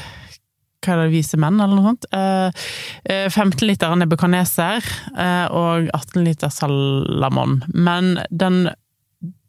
hva 0.87 0.95
er 0.95 1.02
det, 1.05 1.12
Vise 1.14 1.38
menn, 1.43 1.59
eller 1.61 1.76
noe 1.76 1.93
sånt. 1.93 2.09
Eh, 2.14 2.64
eh, 3.12 3.28
15 3.28 3.66
liter 3.66 3.95
Nebukaneser 3.99 4.87
eh, 5.16 5.47
og 5.50 5.90
18 5.93 6.25
liter 6.26 6.52
Salamon. 6.55 7.61
Men 7.75 8.14
den 8.31 8.66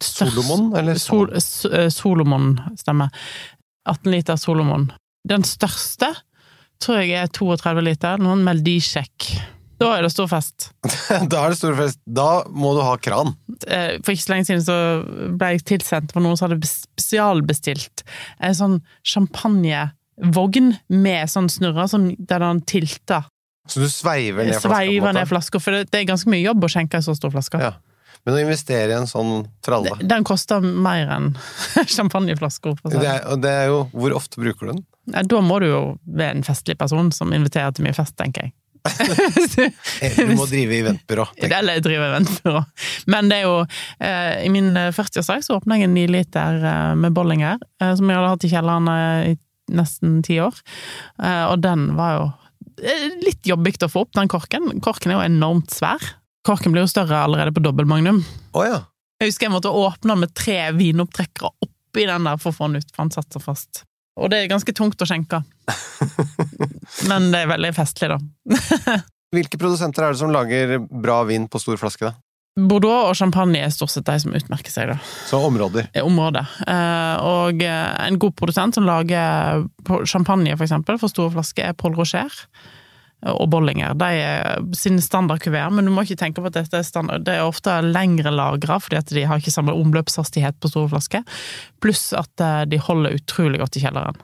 største 0.02 0.34
Solomon, 0.36 0.72
eller 0.80 1.00
Sol, 1.02 1.30
eh, 1.34 1.90
Solomon, 1.94 2.56
stemmer. 2.80 3.14
18 3.88 4.12
liter 4.12 4.40
Solomon. 4.40 4.90
Den 5.28 5.46
største 5.48 6.12
tror 6.84 7.02
jeg 7.02 7.16
er 7.18 7.30
32 7.34 7.86
liter, 7.86 8.20
noen 8.22 8.44
Meldisjek. 8.46 9.32
Da 9.78 9.92
er 9.94 10.06
det 10.08 10.12
stor 10.14 10.30
fest. 10.32 10.72
Da 11.32 11.44
er 11.44 11.54
det 11.54 11.60
stor 11.60 11.76
fest. 11.78 12.00
Da 12.06 12.44
må 12.50 12.74
du 12.78 12.82
ha 12.86 12.96
kran. 13.02 13.36
Eh, 13.70 13.98
For 14.02 14.14
ikke 14.14 14.26
så 14.26 14.34
lenge 14.34 14.48
siden 14.50 14.66
så 14.66 14.78
ble 15.38 15.52
jeg 15.54 15.66
tilsendt 15.74 16.14
for 16.16 16.26
noen 16.26 16.38
som 16.40 16.50
hadde 16.50 16.70
spesialbestilt 16.70 18.06
en 18.42 18.58
sånn 18.58 18.80
champagnevogn 20.18 20.76
med 20.90 21.30
sånn 21.30 21.50
snurrer, 21.50 21.88
som, 21.88 22.10
der 22.18 22.40
den 22.40 22.62
tilter. 22.62 23.24
Så 23.68 23.80
du 23.80 23.90
sveiver 23.90 24.46
ned 24.46 24.54
flaska. 24.56 24.70
Sveiver 24.70 25.14
ned 25.14 25.28
flasker, 25.28 25.60
for 25.60 25.72
det, 25.76 25.90
det 25.92 26.00
er 26.02 26.08
ganske 26.08 26.30
mye 26.30 26.42
jobb 26.46 26.64
å 26.64 26.70
skjenke 26.72 26.98
en 26.98 27.04
så 27.04 27.16
stor 27.16 27.32
flaske. 27.32 27.60
Ja. 27.60 27.74
Men 28.26 28.36
å 28.36 28.40
investere 28.42 28.92
i 28.92 28.96
en 28.98 29.08
sånn 29.08 29.46
tralle 29.64 29.94
Den 30.04 30.24
koster 30.28 30.60
mer 30.60 31.08
enn 31.16 31.30
champagneflasker. 31.96 32.76
for 32.82 32.92
det 32.92 33.06
er, 33.08 33.22
og 33.30 33.40
det 33.44 33.52
er 33.52 33.68
jo 33.70 33.78
Hvor 33.94 34.16
ofte 34.18 34.42
bruker 34.42 34.66
du 34.68 34.72
den? 34.74 34.82
Ja, 35.14 35.22
Da 35.24 35.40
må 35.46 35.60
du 35.62 35.68
jo 35.70 35.82
være 36.04 36.36
en 36.36 36.44
festlig 36.44 36.76
person 36.78 37.12
som 37.16 37.32
inviterer 37.32 37.72
til 37.78 37.86
mye 37.88 37.96
fest, 37.96 38.18
tenker 38.20 38.48
jeg. 38.50 38.54
Eh, 40.02 40.14
Du 40.18 40.36
må 40.36 40.46
drive 40.50 40.76
eventbyrå. 40.82 41.26
Eller 41.48 41.80
drive 41.84 42.10
eventbyrå. 42.10 42.64
Men 43.12 43.30
det 43.32 43.40
er 43.42 43.48
jo 43.48 43.56
eh, 43.64 44.44
I 44.46 44.52
min 44.52 44.70
eh, 44.76 44.92
40-årsdag 44.96 45.44
så 45.46 45.58
åpna 45.62 45.78
jeg 45.80 45.88
en 45.88 45.96
9 45.96 46.06
liter 46.18 46.60
eh, 46.72 46.94
med 47.00 47.16
Bollinger, 47.16 47.60
eh, 47.82 47.94
som 47.98 48.10
jeg 48.12 48.20
hadde 48.20 48.34
hatt 48.36 48.46
i 48.48 48.52
kjelleren 48.52 48.92
eh, 48.94 49.32
i 49.32 49.38
nesten 49.74 50.22
ti 50.26 50.40
år. 50.44 50.56
Eh, 51.22 51.46
og 51.48 51.62
den 51.64 51.90
var 51.98 52.14
jo 52.16 52.28
eh, 52.84 53.18
litt 53.24 53.48
jobbig 53.48 53.78
å 53.84 53.92
få 53.92 54.06
opp, 54.06 54.14
den 54.18 54.32
korken. 54.32 54.78
Korken 54.84 55.14
er 55.14 55.20
jo 55.20 55.26
enormt 55.28 55.74
svær. 55.76 56.04
Korken 56.48 56.76
blir 56.76 56.86
jo 56.86 56.92
større 56.92 57.26
allerede 57.26 57.56
på 57.56 57.64
dobbel 57.64 57.90
magnum. 57.90 58.22
Oh, 58.54 58.64
ja. 58.66 58.86
Jeg 59.20 59.32
husker 59.32 59.48
jeg 59.48 59.56
måtte 59.56 59.74
åpne 59.74 60.14
den 60.14 60.24
med 60.24 60.34
tre 60.38 60.60
vinopptrekkere 60.78 61.50
oppi 61.66 62.06
den 62.06 62.28
der 62.30 62.40
for 62.40 62.54
å 62.54 62.58
få 62.58 62.70
den 62.70 62.84
ut, 62.84 62.92
for 62.94 63.04
den 63.04 63.16
satt 63.16 63.34
så 63.34 63.42
fast. 63.42 63.84
Og 64.18 64.32
det 64.32 64.42
er 64.42 64.52
ganske 64.52 64.74
tungt 64.74 65.02
å 65.02 65.08
skjenke. 65.10 65.42
Men 67.10 67.30
det 67.34 67.44
er 67.44 67.52
veldig 67.52 67.74
festlig, 67.78 68.14
da. 68.14 68.98
Hvilke 69.36 69.60
produsenter 69.60 70.06
er 70.06 70.14
det 70.14 70.22
som 70.22 70.32
lager 70.32 70.78
bra 70.88 71.20
vin 71.28 71.50
på 71.52 71.60
stor 71.62 71.78
flaske? 71.82 72.08
da? 72.08 72.16
Bordeaux 72.58 73.12
og 73.12 73.18
champagne 73.20 73.60
er 73.62 73.74
stort 73.74 73.94
sett 73.94 74.08
de 74.08 74.16
som 74.24 74.34
utmerker 74.34 74.74
seg, 74.74 74.90
da. 74.90 74.98
Så 75.30 75.38
områder. 75.46 75.92
i 75.94 76.02
området. 76.02 76.42
Eh, 76.66 77.16
og 77.22 77.62
eh, 77.62 77.92
en 78.08 78.18
god 78.18 78.34
produsent 78.40 78.80
som 78.80 78.88
lager 78.88 79.68
champagne, 80.10 80.56
for 80.56 80.66
eksempel, 80.66 80.98
for 80.98 81.14
store 81.14 81.36
flasker, 81.36 81.70
er 81.70 81.78
Paul 81.78 81.94
Rocher 82.00 82.34
og 83.26 83.48
Bollinger. 83.50 83.94
De 83.98 84.10
er 84.22 84.66
sin 84.78 85.00
standardkuvert, 85.02 85.74
men 85.74 85.86
du 85.88 85.94
må 85.94 86.04
ikke 86.06 86.20
tenke 86.20 86.42
på 86.42 86.50
at 86.50 86.58
dette 86.58 86.82
er 86.82 86.86
standard. 86.86 87.26
Det 87.26 87.38
er 87.38 87.46
ofte 87.46 87.74
lengre 87.86 88.34
lagra, 88.34 88.78
fordi 88.82 89.00
at 89.00 89.14
de 89.14 89.26
har 89.30 89.42
ikke 89.42 89.54
samme 89.54 89.74
omløpshastighet 89.78 90.60
på 90.62 90.72
store 90.72 90.92
flasker. 90.94 91.38
Pluss 91.84 92.10
at 92.18 92.42
eh, 92.42 92.66
de 92.70 92.82
holder 92.82 93.18
utrolig 93.18 93.62
godt 93.62 93.78
i 93.78 93.86
kjelleren. 93.86 94.18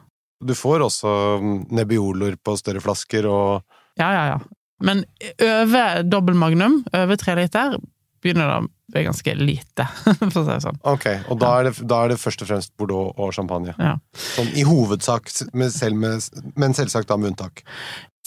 Du 0.44 0.54
får 0.58 0.84
også 0.90 1.14
mm, 1.40 2.36
på 2.44 2.58
større 2.60 2.82
flasker 2.84 3.30
og 3.30 3.64
Ja, 4.02 4.10
ja, 4.10 4.26
ja. 4.34 4.38
Men 4.84 5.06
over 5.40 6.02
dobbel 6.04 6.36
magnum, 6.36 6.82
over 6.92 7.16
tre 7.16 7.38
liter, 7.38 7.78
begynner 8.24 8.48
det 8.50 8.56
å 8.62 8.68
bli 8.94 9.04
ganske 9.06 9.36
lite, 9.40 9.86
for 10.20 10.40
å 10.42 10.46
si 10.46 10.50
det 10.50 10.60
sånn. 10.66 10.80
Ok, 10.90 11.06
og 11.34 11.40
da 11.42 11.52
er, 11.60 11.70
det, 11.70 11.88
da 11.90 12.02
er 12.06 12.14
det 12.14 12.20
først 12.22 12.44
og 12.46 12.50
fremst 12.50 12.74
Bordeaux 12.80 13.14
og 13.20 13.34
champagne. 13.36 13.76
Ja. 13.78 13.98
Sånn 14.16 14.50
i 14.58 14.66
hovedsak, 14.68 15.30
men, 15.54 15.72
selv 15.74 16.00
med, 16.00 16.26
men 16.60 16.76
selvsagt 16.78 17.12
da 17.12 17.18
med 17.20 17.34
unntak. 17.34 17.64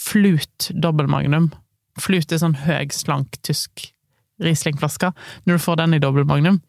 Flut 0.01 0.69
dobbeltmagnum. 0.71 1.49
Flut 1.99 2.31
er 2.31 2.41
sånn 2.43 2.57
høg, 2.67 2.93
slank, 2.93 3.39
tysk 3.45 3.89
Riesling-flaske. 4.37 5.09
Når 5.49 5.57
du 5.57 5.61
får 5.63 5.79
den 5.79 5.95
i 5.97 5.99
dobbeltmagnum, 6.03 6.59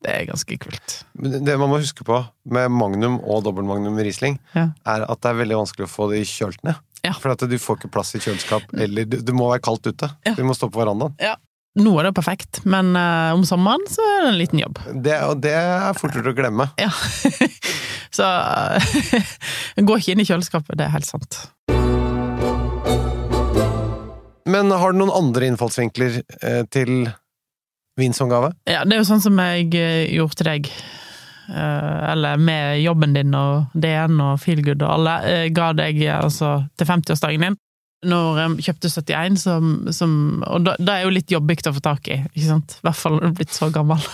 det 0.00 0.12
er 0.14 0.22
ganske 0.30 0.56
kult. 0.62 0.94
Det 1.20 1.56
man 1.60 1.68
må 1.68 1.80
huske 1.82 2.04
på 2.08 2.16
med 2.48 2.72
Magnum 2.72 3.18
og 3.20 3.42
dobbeltmagnum 3.44 3.98
Riesling, 4.00 4.38
Ja. 4.56 4.70
er 4.88 5.04
at 5.04 5.20
det 5.20 5.28
er 5.28 5.42
veldig 5.42 5.58
vanskelig 5.60 5.84
å 5.84 5.92
få 5.92 6.08
det 6.14 6.22
kjølt 6.30 6.64
ned. 6.64 6.80
Ja. 7.04 7.12
For 7.12 7.32
at 7.32 7.44
du 7.44 7.58
får 7.60 7.76
ikke 7.80 7.92
plass 7.92 8.14
i 8.16 8.20
kjøleskap, 8.24 8.72
eller 8.72 9.04
du, 9.08 9.18
du 9.24 9.32
må 9.36 9.50
være 9.50 9.60
kaldt 9.64 9.86
ute. 9.88 10.08
Ja. 10.24 10.32
Du 10.36 10.42
må 10.48 10.56
stå 10.56 10.70
på 10.72 10.80
verandaen. 10.80 11.12
Nå 11.80 11.94
er 11.96 12.08
det 12.08 12.16
perfekt, 12.16 12.60
men 12.68 12.92
uh, 12.92 13.32
om 13.32 13.44
sommeren 13.48 13.86
så 13.88 14.04
er 14.04 14.18
det 14.24 14.32
en 14.34 14.40
liten 14.40 14.60
jobb. 14.60 14.80
Det, 15.04 15.16
og 15.24 15.40
det 15.40 15.54
er 15.56 15.96
fort 15.96 16.16
gjort 16.16 16.28
å 16.28 16.36
glemme. 16.36 16.66
Ja. 16.80 16.90
så 18.16 18.26
eh, 18.26 19.32
gå 19.88 19.96
ikke 19.96 20.12
inn 20.12 20.20
i 20.20 20.28
kjøleskapet, 20.28 20.76
det 20.76 20.88
er 20.88 20.92
helt 20.92 21.08
sant. 21.08 21.40
Men 24.50 24.72
har 24.74 24.92
du 24.92 25.00
noen 25.00 25.14
andre 25.14 25.48
innfallsvinkler 25.48 26.20
eh, 26.20 26.62
til 26.74 27.08
vin 28.00 28.16
som 28.16 28.28
gave? 28.28 28.52
Ja, 28.68 28.84
det 28.84 28.96
er 28.96 29.02
jo 29.02 29.08
sånn 29.08 29.24
som 29.24 29.40
jeg 29.40 29.72
eh, 29.78 30.10
gjorde 30.12 30.40
til 30.40 30.50
deg. 30.50 30.70
Eh, 31.50 32.12
eller 32.12 32.40
med 32.40 32.80
jobben 32.82 33.16
din 33.16 33.34
og 33.36 33.72
DN 33.72 34.20
og 34.20 34.40
Feelgood 34.42 34.84
og 34.84 34.94
alle, 34.98 35.16
eh, 35.30 35.48
ga 35.54 35.72
deg 35.76 36.02
altså 36.18 36.58
til 36.76 36.92
50-årsdagen 36.92 37.48
din. 37.48 37.58
Når 38.08 38.38
jeg 38.40 38.66
kjøpte 38.68 38.88
71, 38.88 39.34
som, 39.42 39.72
som 39.92 40.12
Og 40.48 40.62
da, 40.64 40.72
da 40.80 40.94
er 40.96 41.04
jo 41.04 41.12
litt 41.12 41.32
jobbig 41.32 41.58
å 41.68 41.74
få 41.76 41.82
tak 41.84 42.08
i, 42.08 42.22
ikke 42.30 42.46
sant? 42.46 42.78
I 42.78 42.86
hvert 42.88 43.00
fall 43.00 43.18
når 43.18 43.26
du 43.26 43.28
er 43.28 43.38
blitt 43.42 43.56
så 43.56 43.68
gammel. 43.74 44.06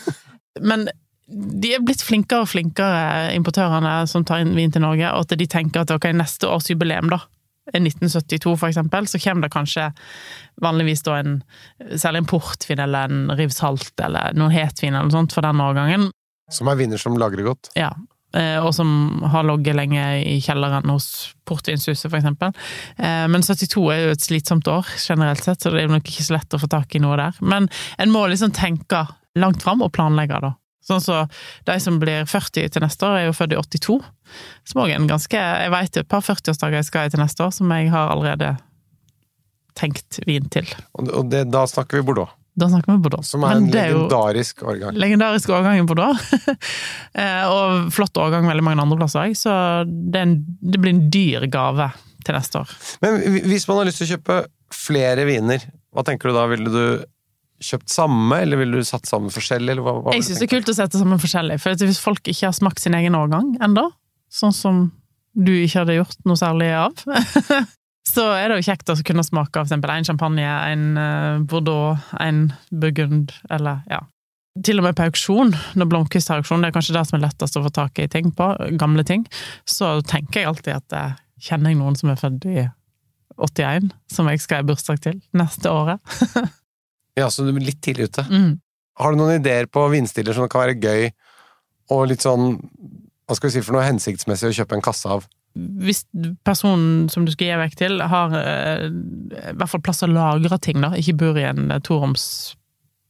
Men 0.70 0.86
de 1.26 1.72
er 1.74 1.82
blitt 1.82 2.04
flinkere 2.04 2.44
og 2.44 2.50
flinkere, 2.52 3.32
importørene 3.34 3.94
som 4.10 4.26
tar 4.28 4.44
inn 4.44 4.54
vin 4.54 4.72
til 4.72 4.84
Norge, 4.84 5.08
og 5.10 5.24
at 5.24 5.38
de 5.40 5.48
tenker 5.50 5.82
at 5.82 5.92
ok, 5.94 6.10
neste 6.14 6.50
års 6.50 6.68
jubileum, 6.70 7.08
da, 7.10 7.22
er 7.72 7.80
1972 7.80 8.52
for 8.60 8.68
eksempel, 8.68 9.08
så 9.08 9.20
kommer 9.24 9.46
det 9.46 9.54
kanskje 9.54 9.88
vanligvis 10.62 11.02
da 11.06 11.16
en 11.22 11.38
særlig 11.96 12.22
en 12.22 12.28
portvin 12.28 12.82
eller 12.84 13.08
en 13.08 13.32
rivsalt 13.38 14.04
eller 14.04 14.36
noen 14.36 14.52
hetvin 14.52 14.92
eller 14.92 15.08
noe 15.08 15.16
sånt 15.16 15.36
for 15.36 15.46
den 15.46 15.62
årgangen. 15.64 16.10
Som 16.52 16.68
er 16.68 16.76
viner 16.76 17.00
som 17.00 17.16
lagrer 17.16 17.46
godt. 17.48 17.72
Ja. 17.78 17.94
Eh, 18.34 18.58
Og 18.58 18.74
som 18.74 19.22
har 19.30 19.46
ligget 19.46 19.76
lenge 19.78 20.04
i 20.26 20.40
kjelleren 20.42 20.90
hos 20.90 21.34
Portvinshuset, 21.46 22.12
eksempel. 22.12 22.54
Eh, 22.98 23.26
Men 23.28 23.42
72 23.42 23.92
er 23.92 24.00
jo 24.04 24.10
et 24.16 24.26
slitsomt 24.26 24.68
år, 24.68 24.86
generelt 24.98 25.44
sett, 25.44 25.62
så 25.62 25.70
det 25.70 25.84
er 25.84 25.92
nok 25.92 26.04
ikke 26.08 26.26
så 26.26 26.36
lett 26.38 26.54
å 26.56 26.60
få 26.60 26.68
tak 26.68 26.94
i 26.94 27.02
noe 27.02 27.16
der. 27.16 27.32
Men 27.40 27.68
en 27.98 28.10
må 28.10 28.26
liksom 28.28 28.52
tenke 28.52 29.06
langt 29.38 29.62
fram 29.62 29.82
og 29.82 29.92
planlegge, 29.92 30.40
da. 30.40 30.54
Sånn 30.84 31.00
så 31.00 31.22
de 31.64 31.78
som 31.80 31.96
blir 31.98 32.26
40 32.28 32.68
til 32.74 32.82
neste 32.84 33.06
år, 33.06 33.16
er 33.16 33.26
jo 33.30 33.36
født 33.36 33.54
i 33.54 33.56
82. 33.56 34.02
Som 34.68 34.82
òg 34.82 34.90
er 34.92 34.98
en 35.00 35.08
ganske 35.08 35.32
Jeg 35.32 35.70
veit 35.72 35.96
et 35.96 36.08
par 36.08 36.20
40-årsdager 36.20 36.76
jeg 36.82 36.84
skal 36.90 37.06
i 37.06 37.14
til 37.14 37.22
neste 37.22 37.40
år, 37.46 37.52
som 37.56 37.70
jeg 37.72 37.88
har 37.94 38.12
allerede 38.12 38.56
tenkt 39.74 40.20
vin 40.26 40.48
til. 40.52 40.68
Og 40.94 41.30
det, 41.30 41.46
da 41.50 41.64
snakker 41.66 41.98
vi 41.98 42.06
Bordeaux, 42.06 42.30
Da 42.54 42.68
snakker 42.70 42.94
vi 42.94 43.02
Bordeaux. 43.02 43.26
som 43.26 43.42
er 43.42 43.56
en 43.58 43.64
er 43.66 43.90
legendarisk 43.90 44.62
årgang. 44.62 44.94
legendarisk 44.94 45.50
årgang 45.50 45.80
i 45.82 45.86
Bordeaux. 45.88 46.18
Eh, 47.14 47.44
og 47.46 47.92
flott 47.94 48.16
årgang 48.18 48.48
veldig 48.50 48.62
mange 48.66 48.82
andre 48.82 48.96
plasser 48.98 49.20
òg, 49.28 49.36
så 49.38 49.52
det, 49.86 50.18
en, 50.18 50.32
det 50.58 50.80
blir 50.82 50.90
en 50.96 51.04
dyr 51.14 51.44
gave 51.46 51.86
til 52.26 52.34
neste 52.34 52.58
år. 52.64 52.72
Men 53.04 53.20
hvis 53.46 53.68
man 53.70 53.78
har 53.78 53.86
lyst 53.86 54.00
til 54.02 54.08
å 54.08 54.12
kjøpe 54.16 54.38
flere 54.74 55.26
viner, 55.28 55.62
hva 55.94 56.02
tenker 56.02 56.32
du 56.32 56.34
da? 56.34 56.48
Ville 56.50 56.72
du 56.74 57.04
kjøpt 57.62 57.94
samme, 57.94 58.40
eller 58.42 58.58
ville 58.58 58.82
du 58.82 58.88
satt 58.88 59.06
sammen 59.06 59.30
forskjellig? 59.30 59.76
Eller 59.76 59.86
hva, 59.86 59.94
hva 60.02 60.16
Jeg 60.16 60.26
syns 60.26 60.42
det 60.42 60.48
er 60.48 60.52
kult 60.56 60.72
å 60.72 60.76
sette 60.80 60.98
sammen 60.98 61.22
forskjellig, 61.22 61.60
for 61.62 61.86
hvis 61.86 62.02
folk 62.02 62.26
ikke 62.26 62.48
har 62.48 62.56
smakt 62.56 62.82
sin 62.82 62.98
egen 62.98 63.14
årgang 63.18 63.54
enda, 63.62 63.86
sånn 64.34 64.56
som 64.56 64.82
du 65.34 65.52
ikke 65.54 65.84
hadde 65.84 66.00
gjort 66.00 66.18
noe 66.26 66.38
særlig 66.38 66.72
av, 66.74 66.98
så 68.14 68.24
er 68.36 68.50
det 68.50 68.60
jo 68.60 68.66
kjekt 68.68 68.90
å 68.92 68.96
kunne 69.06 69.24
smake 69.26 69.58
av 69.58 69.66
eksempel 69.66 69.92
en 69.94 70.06
champagne, 70.06 70.46
en 70.46 70.84
eh, 71.00 71.44
Bordeaux, 71.50 72.00
en 72.22 72.46
Burgund, 72.70 73.34
eller 73.50 73.82
ja. 73.90 74.04
Til 74.64 74.78
og 74.78 74.86
med 74.86 74.94
på 74.94 75.08
auksjon, 75.08 75.50
når 75.74 75.88
Blomkvist 75.90 76.30
har 76.30 76.38
auksjon, 76.38 76.62
det 76.62 76.70
er 76.70 76.76
kanskje 76.76 76.94
det 76.94 77.02
som 77.08 77.16
er 77.18 77.24
lettest 77.24 77.56
å 77.58 77.64
få 77.64 77.72
tak 77.74 77.98
i 77.98 78.06
ting 78.10 78.30
på, 78.38 78.52
gamle 78.78 79.02
ting, 79.06 79.24
så 79.66 79.96
tenker 80.06 80.40
jeg 80.44 80.50
alltid 80.52 80.76
at 80.76 80.94
jeg 80.94 81.48
kjenner 81.48 81.74
jeg 81.74 81.80
noen 81.80 81.98
som 81.98 82.12
er 82.12 82.20
født 82.20 82.46
i 82.52 82.68
81, 83.34 83.90
som 84.14 84.30
jeg 84.30 84.42
skal 84.44 84.62
i 84.62 84.68
bursdag 84.68 85.02
til 85.02 85.18
neste 85.36 85.72
året? 85.72 85.98
Ja, 87.14 87.28
så 87.30 87.44
du 87.46 87.52
er 87.52 87.62
litt 87.62 87.78
tidlig 87.78 88.08
ute. 88.10 88.24
Mm. 88.26 88.56
Har 88.98 89.12
du 89.14 89.20
noen 89.20 89.36
ideer 89.36 89.68
på 89.70 89.84
vinstiller 89.92 90.34
som 90.34 90.48
kan 90.50 90.64
være 90.64 90.78
gøy, 90.82 91.12
og 91.94 92.08
litt 92.10 92.24
sånn, 92.24 92.56
hva 93.22 93.36
skal 93.38 93.46
vi 93.46 93.54
si 93.54 93.62
for 93.62 93.76
noe 93.76 93.84
hensiktsmessig 93.86 94.50
å 94.50 94.56
kjøpe 94.56 94.74
en 94.74 94.82
kasse 94.82 95.12
av? 95.14 95.28
Hvis 95.54 96.04
personen 96.44 97.08
som 97.12 97.24
du 97.26 97.30
skal 97.32 97.46
gi 97.46 97.58
vekk 97.60 97.76
til, 97.78 98.00
har 98.10 98.32
eh, 98.34 98.88
i 98.88 99.54
hvert 99.54 99.70
fall 99.70 99.82
plass 99.86 100.02
å 100.02 100.10
lagre 100.10 100.58
ting, 100.58 100.80
da, 100.82 100.90
ikke 100.98 101.14
bor 101.20 101.38
i 101.38 101.44
en 101.46 101.68
eh, 101.70 101.78
toroms 101.86 102.24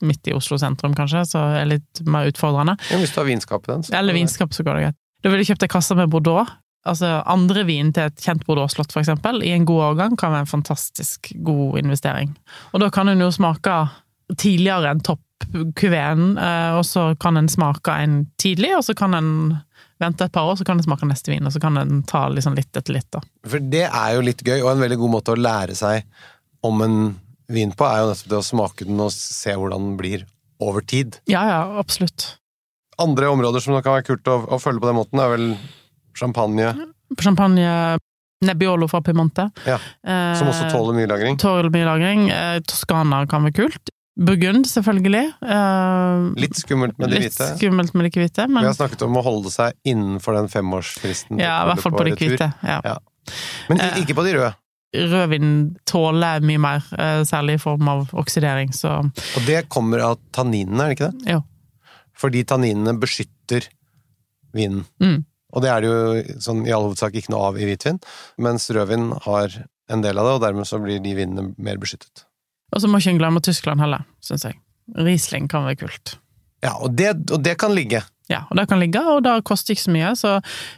midt 0.04 0.28
i 0.28 0.34
Oslo 0.36 0.58
sentrum, 0.60 0.92
kanskje, 0.98 1.22
så 1.30 1.40
er 1.54 1.62
det 1.64 1.78
litt 1.78 2.02
mer 2.10 2.28
utfordrende. 2.28 2.74
Ja, 2.90 2.98
hvis 3.00 3.14
du 3.14 3.20
har 3.22 3.28
vinskap 3.30 3.64
i 3.68 3.72
den. 3.72 3.82
så- 3.86 3.94
Eller 3.96 4.12
vinskap, 4.12 4.52
så 4.52 4.62
går 4.66 4.74
det 4.76 4.82
greit. 4.88 4.98
Da 5.24 5.30
ville 5.32 5.40
jeg 5.44 5.54
kjøpt 5.56 5.62
ei 5.64 5.72
kasse 5.72 5.96
med 5.96 6.10
Bordeaux. 6.12 6.50
Altså 6.84 7.22
andre 7.24 7.62
vin 7.64 7.92
til 7.96 8.10
et 8.10 8.16
kjent 8.20 8.44
Bordeaux-slott, 8.44 8.92
for 8.92 9.00
eksempel, 9.00 9.40
i 9.42 9.54
en 9.56 9.64
god 9.64 9.80
årgang, 9.96 10.18
kan 10.20 10.32
være 10.34 10.44
en 10.44 10.50
fantastisk 10.52 11.32
god 11.42 11.78
investering. 11.80 12.34
Og 12.74 12.80
da 12.84 12.90
kan 12.92 13.08
en 13.08 13.20
jo 13.24 13.30
smake 13.32 13.78
tidligere 14.36 14.90
enn 14.92 15.00
topp-kuveen, 15.00 16.36
eh, 16.36 16.74
og 16.76 16.84
så 16.84 17.14
kan 17.20 17.36
en 17.40 17.48
smake 17.48 17.88
en 18.02 18.26
tidlig, 18.36 18.74
og 18.76 18.84
så 18.84 18.94
kan 18.96 19.14
en 19.14 19.30
Vente 20.04 20.28
et 20.28 20.34
par 20.34 20.46
år, 20.50 20.58
så 20.60 20.66
kan 20.68 20.78
det 20.80 20.86
smake 20.86 21.08
neste 21.08 21.32
vin, 21.32 21.44
og 21.48 21.54
så 21.54 21.62
kan 21.62 21.80
den 21.80 22.04
ta 22.08 22.26
liksom 22.32 22.56
litt 22.58 22.76
etter 22.76 22.96
litt. 22.96 23.08
da. 23.14 23.24
For 23.48 23.58
det 23.74 23.86
er 23.88 24.14
jo 24.16 24.24
litt 24.28 24.44
gøy, 24.44 24.60
og 24.62 24.74
en 24.74 24.84
veldig 24.84 25.00
god 25.02 25.14
måte 25.16 25.34
å 25.34 25.40
lære 25.40 25.76
seg 25.78 26.04
om 26.64 26.80
en 26.84 26.96
vin 27.52 27.74
på, 27.76 27.84
er 27.88 28.04
jo 28.04 28.12
nettopp 28.12 28.30
det 28.32 28.40
å 28.40 28.46
smake 28.46 28.86
den 28.88 29.02
og 29.04 29.12
se 29.12 29.52
hvordan 29.58 29.90
den 29.90 29.98
blir 30.00 30.24
over 30.64 30.84
tid. 30.86 31.18
Ja, 31.28 31.42
ja, 31.50 31.60
absolutt. 31.80 32.34
Andre 33.02 33.28
områder 33.34 33.60
som 33.60 33.74
det 33.74 33.82
kan 33.84 33.98
være 33.98 34.06
kult 34.06 34.30
å, 34.30 34.38
å 34.54 34.60
følge 34.62 34.84
på 34.84 34.88
den 34.88 35.00
måten, 35.00 35.20
er 35.20 35.32
vel 35.34 35.48
champagne, 36.16 36.72
Champagne 37.20 37.98
Nebbiolo 38.44 38.88
fra 38.90 39.00
Piemonte. 39.04 39.48
Ja, 39.68 39.78
som 40.38 40.48
også 40.50 40.68
tåler 40.72 40.96
mye 40.96 41.08
lagring. 41.08 41.38
Tåler 41.40 41.70
mye 41.72 41.86
lagring. 41.86 42.24
Eh, 42.32 42.58
Toskana 42.66 43.22
kan 43.30 43.46
være 43.46 43.56
kult. 43.62 43.93
Burgund, 44.16 44.66
selvfølgelig. 44.70 45.24
Uh, 45.42 46.34
Litt 46.38 46.54
skummelt 46.60 46.98
med 47.02 47.10
de 47.10 47.18
litt 47.18 47.32
hvite. 47.34 47.48
skummelt 47.58 47.94
med 47.98 48.06
de 48.06 48.20
hvite, 48.20 48.46
Vi 48.46 48.62
har 48.66 48.76
snakket 48.76 49.02
om 49.02 49.16
å 49.18 49.22
holde 49.26 49.50
seg 49.50 49.72
innenfor 49.84 50.36
den 50.38 50.46
femårsfristen. 50.52 51.40
ja, 51.42 51.64
i 51.64 51.66
hvert 51.72 51.82
fall 51.82 51.92
på 51.96 52.04
de 52.06 52.12
hvite. 52.20 52.52
Ja. 52.62 52.80
Ja. 52.84 52.98
Men 53.68 53.80
Eh. 53.80 53.98
ikke 54.04 54.14
på 54.14 54.24
de 54.24 54.34
røde. 54.36 54.54
Rødvin 54.94 55.76
tåler 55.90 56.40
mye 56.46 56.58
mer, 56.62 56.84
eh, 56.96 57.24
særlig 57.26 57.54
i 57.54 57.58
form 57.58 57.88
av 57.88 58.10
oksidering, 58.14 58.70
så 58.72 59.00
Og 59.36 59.42
det 59.46 59.68
kommer 59.68 59.98
av 60.00 60.18
tanninene, 60.32 60.80
er 60.84 60.94
det 60.94 60.98
ikke 60.98 61.10
det? 61.24 61.32
jo. 61.32 61.44
Fordi 62.16 62.44
tanninene 62.44 62.94
beskytter 63.00 63.66
vinen. 64.54 64.84
Mm. 65.02 65.24
Og 65.52 65.62
det 65.62 65.70
er 65.70 65.80
det 65.80 65.88
jo 65.90 66.38
sånn, 66.38 66.64
i 66.66 66.70
all 66.70 66.84
hovedsak 66.88 67.12
ikke 67.14 67.30
noe 67.30 67.48
av 67.48 67.56
i 67.58 67.64
hvitvin, 67.66 67.98
mens 68.38 68.70
rødvin 68.70 69.10
har 69.22 69.48
en 69.90 70.00
del 70.02 70.16
av 70.18 70.24
det, 70.26 70.34
og 70.34 70.40
dermed 70.42 70.64
så 70.66 70.80
blir 70.80 71.02
de 71.02 71.14
vinene 71.14 71.54
mer 71.58 71.76
beskyttet. 71.76 72.24
Og 72.74 72.82
så 72.82 72.90
må 72.90 72.98
ikke 72.98 73.14
en 73.14 73.22
glemme 73.22 73.42
Tyskland 73.44 73.82
heller, 73.82 74.02
syns 74.24 74.46
jeg. 74.48 74.58
Riesling 74.98 75.46
kan 75.50 75.64
være 75.68 75.84
kult. 75.84 76.16
Ja, 76.64 76.74
og 76.80 76.96
det, 76.98 77.12
og 77.30 77.42
det 77.44 77.54
kan 77.60 77.74
ligge. 77.76 78.02
Ja, 78.32 78.46
og 78.48 78.56
det 78.56 78.66
kan 78.70 78.80
ligge, 78.80 79.02
og 79.04 79.22
det 79.26 79.34
koster 79.44 79.74
ikke 79.74 79.84
så 79.84 79.94
mye, 79.94 80.10
så 80.16 80.30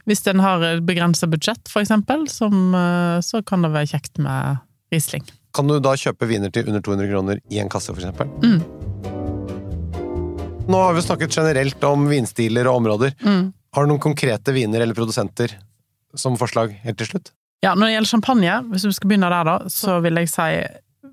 hvis 0.08 0.24
en 0.26 0.42
har 0.42 0.64
begrensa 0.86 1.28
budsjett, 1.30 1.70
for 1.70 1.84
eksempel, 1.84 2.26
som, 2.30 2.74
eh, 2.74 3.18
så 3.22 3.42
kan 3.46 3.62
det 3.62 3.70
være 3.74 3.92
kjekt 3.94 4.18
med 4.22 4.58
Riesling. 4.92 5.24
Kan 5.54 5.70
du 5.70 5.78
da 5.80 5.94
kjøpe 5.96 6.26
viner 6.28 6.50
til 6.52 6.66
under 6.68 6.82
200 6.82 7.08
kroner 7.12 7.40
i 7.50 7.62
en 7.62 7.70
kasse, 7.72 7.94
for 7.94 8.02
eksempel? 8.02 8.28
Mm. 8.42 8.60
Nå 10.66 10.82
har 10.82 10.96
vi 10.96 11.04
snakket 11.06 11.30
generelt 11.38 11.84
om 11.86 12.08
vinstiler 12.10 12.66
og 12.66 12.82
områder. 12.82 13.14
Mm. 13.22 13.52
Har 13.76 13.84
du 13.84 13.92
noen 13.92 14.02
konkrete 14.02 14.52
viner 14.52 14.82
eller 14.82 14.98
produsenter 14.98 15.54
som 16.18 16.36
forslag 16.40 16.74
helt 16.82 16.98
til 16.98 17.12
slutt? 17.12 17.30
Ja, 17.62 17.74
når 17.74 17.86
det 17.86 17.94
gjelder 17.94 18.10
champagne, 18.10 18.56
hvis 18.72 18.84
vi 18.88 18.92
skal 18.96 19.10
begynne 19.10 19.30
der 19.32 19.46
da, 19.46 19.56
så 19.72 20.00
vil 20.04 20.18
jeg 20.20 20.30
si, 20.32 20.48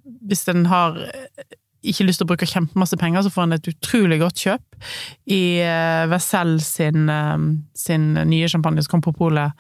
hvis 0.04 0.48
en 0.52 0.66
har 0.72 0.98
ikke 1.84 2.06
lyst 2.08 2.22
til 2.22 2.28
å 2.28 2.32
bruke 2.32 2.48
kjempemasse 2.48 2.98
penger, 3.00 3.26
så 3.26 3.32
får 3.34 3.48
en 3.48 3.58
et 3.58 3.68
utrolig 3.74 4.20
godt 4.22 4.40
kjøp 4.46 4.78
i 5.36 5.42
Vercel 6.12 6.56
sin, 6.64 7.10
eh, 7.12 7.48
sin 7.76 8.14
nye 8.14 8.48
champagne 8.52 8.84
som 8.84 8.96
kom 8.96 9.04
på 9.04 9.16
polet 9.18 9.52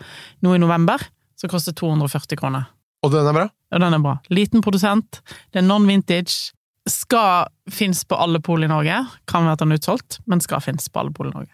nå 0.43 0.55
i 0.55 0.61
november, 0.63 1.03
som 1.35 1.51
koster 1.51 1.75
240 1.75 2.39
kroner. 2.39 2.69
Og 3.03 3.11
den 3.11 3.27
er 3.27 3.35
bra? 3.35 3.49
Og 3.73 3.81
den 3.83 3.97
er 3.97 4.03
bra. 4.03 4.17
Liten 4.31 4.63
produsent, 4.63 5.19
det 5.51 5.59
er 5.59 5.67
non-vintage, 5.67 6.53
skal 6.89 7.47
finnes 7.71 8.03
på 8.03 8.15
alle 8.19 8.41
pol 8.43 8.63
i 8.63 8.71
Norge. 8.71 8.95
Kan 9.29 9.45
være 9.45 9.57
at 9.57 9.59
den 9.63 9.71
er 9.71 9.79
utsolgt, 9.79 10.19
men 10.27 10.41
skal 10.43 10.63
finnes 10.63 10.89
på 10.91 10.99
alle 10.99 11.13
pol 11.15 11.29
i 11.29 11.35
Norge. 11.35 11.51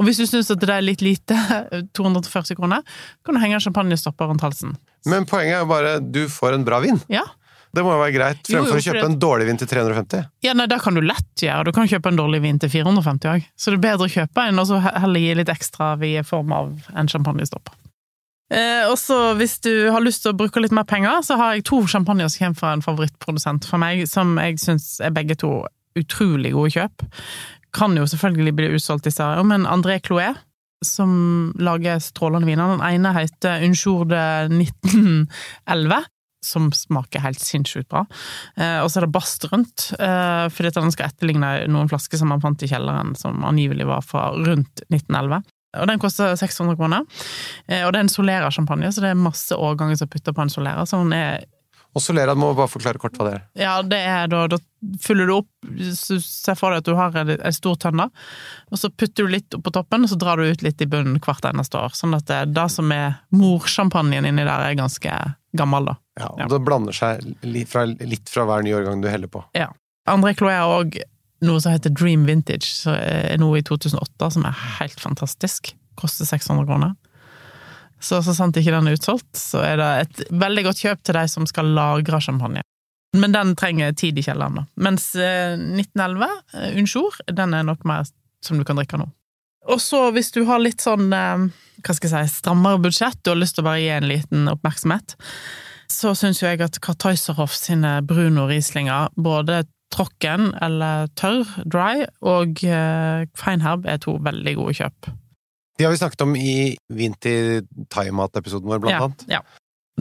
Og 0.00 0.08
hvis 0.08 0.18
du 0.18 0.26
syns 0.26 0.50
at 0.50 0.62
det 0.62 0.70
er 0.74 0.82
litt 0.82 1.02
lite, 1.04 1.36
240 1.98 2.58
kroner, 2.58 2.82
kan 3.22 3.36
du 3.36 3.42
henge 3.42 3.58
en 3.58 3.62
champagnestopper 3.62 4.30
rundt 4.30 4.42
halsen. 4.42 4.74
Men 5.06 5.26
poenget 5.26 5.58
er 5.58 5.62
jo 5.62 5.70
bare 5.70 5.94
du 6.02 6.24
får 6.30 6.58
en 6.58 6.66
bra 6.66 6.80
vin. 6.82 6.98
Ja, 7.10 7.24
Det 7.72 7.82
må 7.84 7.94
jo 7.94 8.00
være 8.02 8.12
greit, 8.12 8.40
Jo, 8.50 8.58
jo, 8.58 8.64
fremfor 8.66 8.80
å 8.80 8.84
kjøpe 8.84 8.98
det... 8.98 9.08
en 9.08 9.20
dårlig 9.22 9.46
vin 9.48 9.60
til 9.62 9.68
350. 9.70 10.26
Ja, 10.44 10.52
nei, 10.58 10.66
det 10.68 10.78
kan 10.84 10.96
du 10.96 11.00
lett 11.04 11.44
gjøre. 11.44 11.64
Du 11.68 11.72
kan 11.76 11.88
kjøpe 11.88 12.10
en 12.12 12.18
dårlig 12.20 12.42
vin 12.44 12.58
til 12.60 12.68
450 12.72 13.30
òg. 13.32 13.46
Så 13.56 13.72
det 13.72 13.78
er 13.78 13.84
bedre 13.86 14.08
å 14.08 14.12
kjøpe 14.12 14.44
en, 14.44 14.60
og 14.60 14.68
så 14.68 14.80
heller 14.84 15.24
gi 15.24 15.38
litt 15.38 15.52
ekstra 15.52 15.94
i 16.04 16.12
form 16.28 16.52
av 16.52 16.90
en 16.92 17.08
champagnestopp. 17.08 17.72
Eh, 18.52 18.84
og 18.90 18.98
så 19.00 19.16
hvis 19.38 19.56
du 19.64 19.72
har 19.94 20.04
lyst 20.04 20.26
til 20.26 20.34
å 20.34 20.36
bruke 20.36 20.60
litt 20.60 20.74
mer 20.76 20.84
penger, 20.88 21.22
så 21.24 21.38
har 21.40 21.56
jeg 21.56 21.64
to 21.70 21.80
champagner 21.88 22.28
som 22.28 22.44
kommer 22.44 22.60
fra 22.60 22.74
en 22.76 22.84
favorittprodusent 22.84 23.68
for 23.70 23.80
meg, 23.80 24.04
som 24.10 24.36
jeg 24.42 24.60
syns 24.60 24.98
er 25.00 25.16
begge 25.16 25.38
to 25.40 25.62
utrolig 25.96 26.52
gode 26.52 26.74
kjøp. 26.76 27.08
Kan 27.72 27.96
jo 27.96 28.04
selvfølgelig 28.04 28.56
bli 28.58 28.72
utsolgt 28.76 29.08
disse 29.08 29.24
her, 29.24 29.40
men 29.48 29.64
André 29.64 29.96
Cloé 30.04 30.34
som 30.84 31.52
lager 31.62 32.00
strålende 32.02 32.48
viner. 32.48 32.74
Den 32.74 32.84
ene 32.84 33.14
heter 33.16 33.62
Unjour 33.64 34.04
de 34.10 34.22
1911 34.50 36.02
som 36.44 36.70
smaker 36.74 37.22
helt 37.22 37.40
sinnssykt 37.40 37.88
bra. 37.92 38.04
Eh, 38.56 38.80
og 38.82 38.90
så 38.90 39.00
er 39.00 39.06
det 39.06 39.14
bast 39.14 39.46
rundt, 39.52 39.88
eh, 39.98 40.46
fordi 40.52 40.72
at 40.72 40.80
den 40.80 40.92
skal 40.94 41.10
etterligne 41.12 41.54
noen 41.70 41.90
flasker 41.90 42.18
som 42.20 42.32
man 42.34 42.42
fant 42.42 42.62
i 42.62 42.70
kjelleren, 42.70 43.14
som 43.18 43.44
angivelig 43.46 43.86
var 43.88 44.02
fra 44.06 44.30
rundt 44.34 44.84
1911. 44.90 45.42
Og 45.80 45.88
den 45.88 46.02
koster 46.02 46.34
600 46.36 46.76
kroner. 46.76 47.06
Eh, 47.66 47.86
og 47.86 47.94
det 47.94 48.02
er 48.02 48.04
en 48.04 48.12
Solera-sjampanje, 48.12 48.92
så 48.92 49.04
det 49.04 49.14
er 49.14 49.24
masse 49.24 49.56
årganger 49.56 50.02
som 50.02 50.10
putter 50.12 50.34
på 50.36 50.44
en 50.44 50.52
Solera. 50.52 50.84
Så 50.86 51.00
den 51.00 51.14
er 51.16 51.44
Og 51.94 52.00
Solera 52.00 52.34
må 52.34 52.54
bare 52.56 52.72
forklare 52.72 52.96
kort 53.00 53.16
hva 53.20 53.26
det 53.26 53.32
er. 53.36 53.42
ja, 53.64 53.72
det 53.84 53.98
er 54.00 54.28
da 54.32 54.46
Da 54.48 54.56
fyller 55.04 55.26
du 55.28 55.34
opp 55.34 55.48
så 55.92 56.16
Se 56.24 56.54
for 56.56 56.72
deg 56.72 56.80
at 56.80 56.88
du 56.88 56.94
har 56.96 57.16
en, 57.20 57.32
en 57.36 57.52
stor 57.52 57.76
tønne, 57.76 58.08
og 58.72 58.78
så 58.80 58.88
putter 58.90 59.24
du 59.24 59.32
litt 59.32 59.54
opp 59.54 59.64
på 59.64 59.72
toppen, 59.76 60.04
og 60.04 60.08
så 60.08 60.16
drar 60.18 60.40
du 60.40 60.48
ut 60.48 60.62
litt 60.64 60.80
i 60.80 60.88
bunnen 60.88 61.20
hvert 61.20 61.44
eneste 61.44 61.78
år. 61.78 61.92
Sånn 61.96 62.16
at 62.16 62.26
det, 62.26 62.54
det 62.56 62.68
som 62.72 62.90
er 62.92 63.20
morsjampanjen 63.30 64.24
inni 64.24 64.44
der, 64.44 64.64
er 64.70 64.74
ganske 64.80 65.12
gammel, 65.56 65.92
da. 65.92 65.96
Ja, 66.20 66.28
og 66.28 66.40
Ja. 66.42 66.48
Det 66.48 66.60
blander 66.64 66.92
seg 66.92 67.22
litt 67.42 67.70
fra, 67.72 67.86
litt 67.86 68.28
fra 68.28 68.44
hver 68.48 68.64
nye 68.66 68.76
årgang 68.80 69.00
du 69.02 69.08
heller 69.08 69.30
på. 69.32 69.44
Ja. 69.56 69.70
André 70.08 70.34
Cloé 70.34 70.56
har 70.58 70.68
òg 70.68 70.98
noe 71.42 71.60
som 71.60 71.72
heter 71.72 71.90
Dream 71.90 72.26
Vintage, 72.26 72.66
som 72.66 72.94
er 72.94 73.38
noe 73.42 73.58
i 73.58 73.62
2008 73.66 74.30
som 74.36 74.44
er 74.46 74.58
helt 74.80 75.00
fantastisk. 75.00 75.72
Koster 75.98 76.26
600 76.28 76.66
kroner. 76.66 76.94
Så 78.02 78.18
så 78.22 78.34
sant 78.34 78.56
ikke 78.58 78.74
den 78.74 78.90
er 78.90 78.96
utsolgt, 78.98 79.30
så 79.38 79.62
er 79.62 79.78
det 79.78 79.90
et 80.02 80.22
veldig 80.34 80.64
godt 80.66 80.82
kjøp 80.82 81.02
til 81.06 81.14
de 81.14 81.24
som 81.30 81.46
skal 81.46 81.70
lagre 81.76 82.20
champagne. 82.20 82.62
Men 83.14 83.34
den 83.34 83.54
trenger 83.56 83.92
tid 83.92 84.18
i 84.18 84.24
kjelleren, 84.24 84.56
da. 84.56 84.64
Mens 84.80 85.12
eh, 85.14 85.54
1911, 85.54 86.30
eh, 86.56 86.78
Unjour, 86.80 87.18
den 87.28 87.54
er 87.54 87.66
nok 87.68 87.84
mer 87.86 88.08
som 88.42 88.58
du 88.58 88.64
kan 88.66 88.80
drikke 88.80 88.98
nå. 88.98 89.06
Og 89.70 89.78
så 89.78 90.08
hvis 90.16 90.32
du 90.34 90.42
har 90.48 90.62
litt 90.62 90.82
sånn, 90.82 91.12
eh, 91.14 91.44
hva 91.84 91.94
skal 91.94 92.10
jeg 92.10 92.30
si, 92.30 92.40
strammere 92.40 92.80
budsjett, 92.82 93.20
du 93.22 93.34
har 93.34 93.38
lyst 93.38 93.58
til 93.58 93.62
å 93.66 93.68
bare 93.68 93.82
gi 93.84 93.92
en 93.94 94.08
liten 94.08 94.48
oppmerksomhet, 94.50 95.14
så 95.92 96.14
syns 96.18 96.42
jo 96.42 96.48
jeg 96.48 96.62
at 96.64 96.80
Karteuserhoff 96.82 97.54
sine 97.56 98.00
Bruno 98.08 98.48
Rieslinger, 98.50 99.12
både 99.16 99.62
tråkken 99.92 100.52
eller 100.64 101.10
tørr, 101.18 101.48
dry, 101.68 102.06
og 102.24 102.62
eh, 102.64 103.26
feinherb 103.38 103.84
er 103.88 104.00
to 104.02 104.16
veldig 104.24 104.54
gode 104.58 104.76
kjøp. 104.80 105.10
De 105.78 105.86
har 105.86 105.92
vi 105.92 106.00
snakket 106.00 106.24
om 106.24 106.34
i 106.36 106.54
Vin 106.92 107.14
til 107.20 107.64
thaimat-episoden 107.92 108.70
vår, 108.72 108.82
blant 108.82 108.94
ja, 108.94 109.02
annet. 109.06 109.24
Ja. 109.30 109.42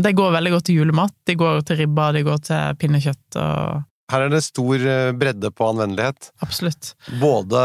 De 0.02 0.12
går 0.16 0.36
veldig 0.36 0.52
godt 0.54 0.68
til 0.70 0.82
julemat. 0.82 1.16
De 1.28 1.36
går 1.40 1.64
til 1.68 1.82
ribba, 1.82 2.12
de 2.16 2.24
går 2.28 2.44
til 2.48 2.78
pinnekjøtt 2.80 3.40
og 3.42 3.88
Her 4.12 4.26
er 4.26 4.34
det 4.34 4.41
stor 4.45 4.88
eh, 4.93 5.12
bredde 5.17 5.52
på 5.56 5.69
anvendelighet. 5.71 6.32
Absolutt. 6.43 6.93
Både 7.21 7.62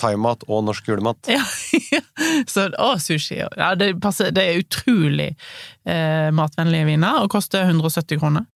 thaimat 0.00 0.46
og 0.48 0.64
norsk 0.68 0.88
julemat. 0.88 1.30
Ja. 1.30 1.42
Så, 2.52 2.68
og 2.80 3.00
sushi. 3.02 3.40
Ja, 3.42 3.74
det, 3.78 3.94
passer, 4.02 4.32
det 4.34 4.46
er 4.46 4.62
utrolig 4.62 5.30
eh, 5.84 6.30
matvennlige 6.36 6.88
viner, 6.88 7.22
og 7.24 7.30
koster 7.32 7.68
170 7.68 8.20
kroner. 8.22 8.48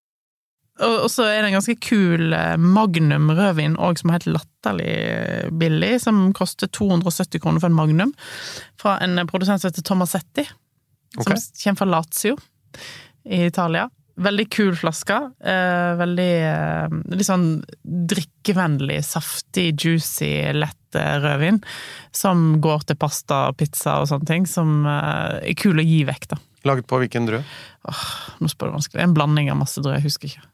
Og, 0.83 1.05
og 1.05 1.11
så 1.11 1.23
er 1.29 1.39
det 1.39 1.51
en 1.51 1.57
ganske 1.57 1.77
kul 1.83 2.33
eh, 2.35 2.55
Magnum 2.59 3.29
rødvin 3.31 3.77
òg, 3.79 3.99
som 4.01 4.11
er 4.11 4.17
helt 4.17 4.33
latterlig 4.33 4.91
eh, 4.91 5.51
billig, 5.55 5.93
som 6.03 6.27
koster 6.35 6.67
270 6.67 7.43
kroner 7.43 7.63
for 7.63 7.71
en 7.71 7.77
Magnum, 7.77 8.15
fra 8.81 8.97
en 9.05 9.21
produsent 9.29 9.63
som 9.63 9.71
heter 9.71 9.85
Tomasetti, 9.87 10.47
okay. 11.15 11.37
som 11.39 11.61
kommer 11.63 11.79
fra 11.79 11.91
Lazio 11.93 12.35
i 13.23 13.45
Italia. 13.47 13.87
Veldig 14.15 14.45
kul 14.53 14.75
flaske. 14.79 15.15
Eh, 15.43 15.91
veldig 15.99 16.31
eh, 16.47 16.93
litt 17.11 17.27
sånn 17.27 17.49
drikkevennlig, 17.83 19.01
saftig, 19.03 19.73
juicy, 19.75 20.31
lett 20.55 20.95
eh, 20.95 21.17
rødvin. 21.19 21.59
Som 22.15 22.45
går 22.63 22.87
til 22.87 22.99
pasta, 23.01 23.49
og 23.51 23.59
pizza 23.59 23.97
og 23.99 24.07
sånne 24.11 24.29
ting. 24.29 24.47
Som 24.47 24.85
eh, 24.87 25.51
er 25.51 25.59
kul 25.59 25.83
å 25.83 25.85
gi 25.85 26.03
vekk, 26.07 26.29
da. 26.31 26.39
Laget 26.65 26.87
på 26.89 27.01
hvilken 27.01 27.27
drue? 27.27 27.43
Nå 28.39 28.49
spør 28.49 28.71
du 28.71 28.77
vanskelig. 28.79 29.03
En 29.03 29.13
blanding 29.17 29.51
av 29.53 29.59
masse 29.59 29.83
drø, 29.83 29.97
jeg 29.99 30.07
husker 30.07 30.31
ikke. 30.31 30.45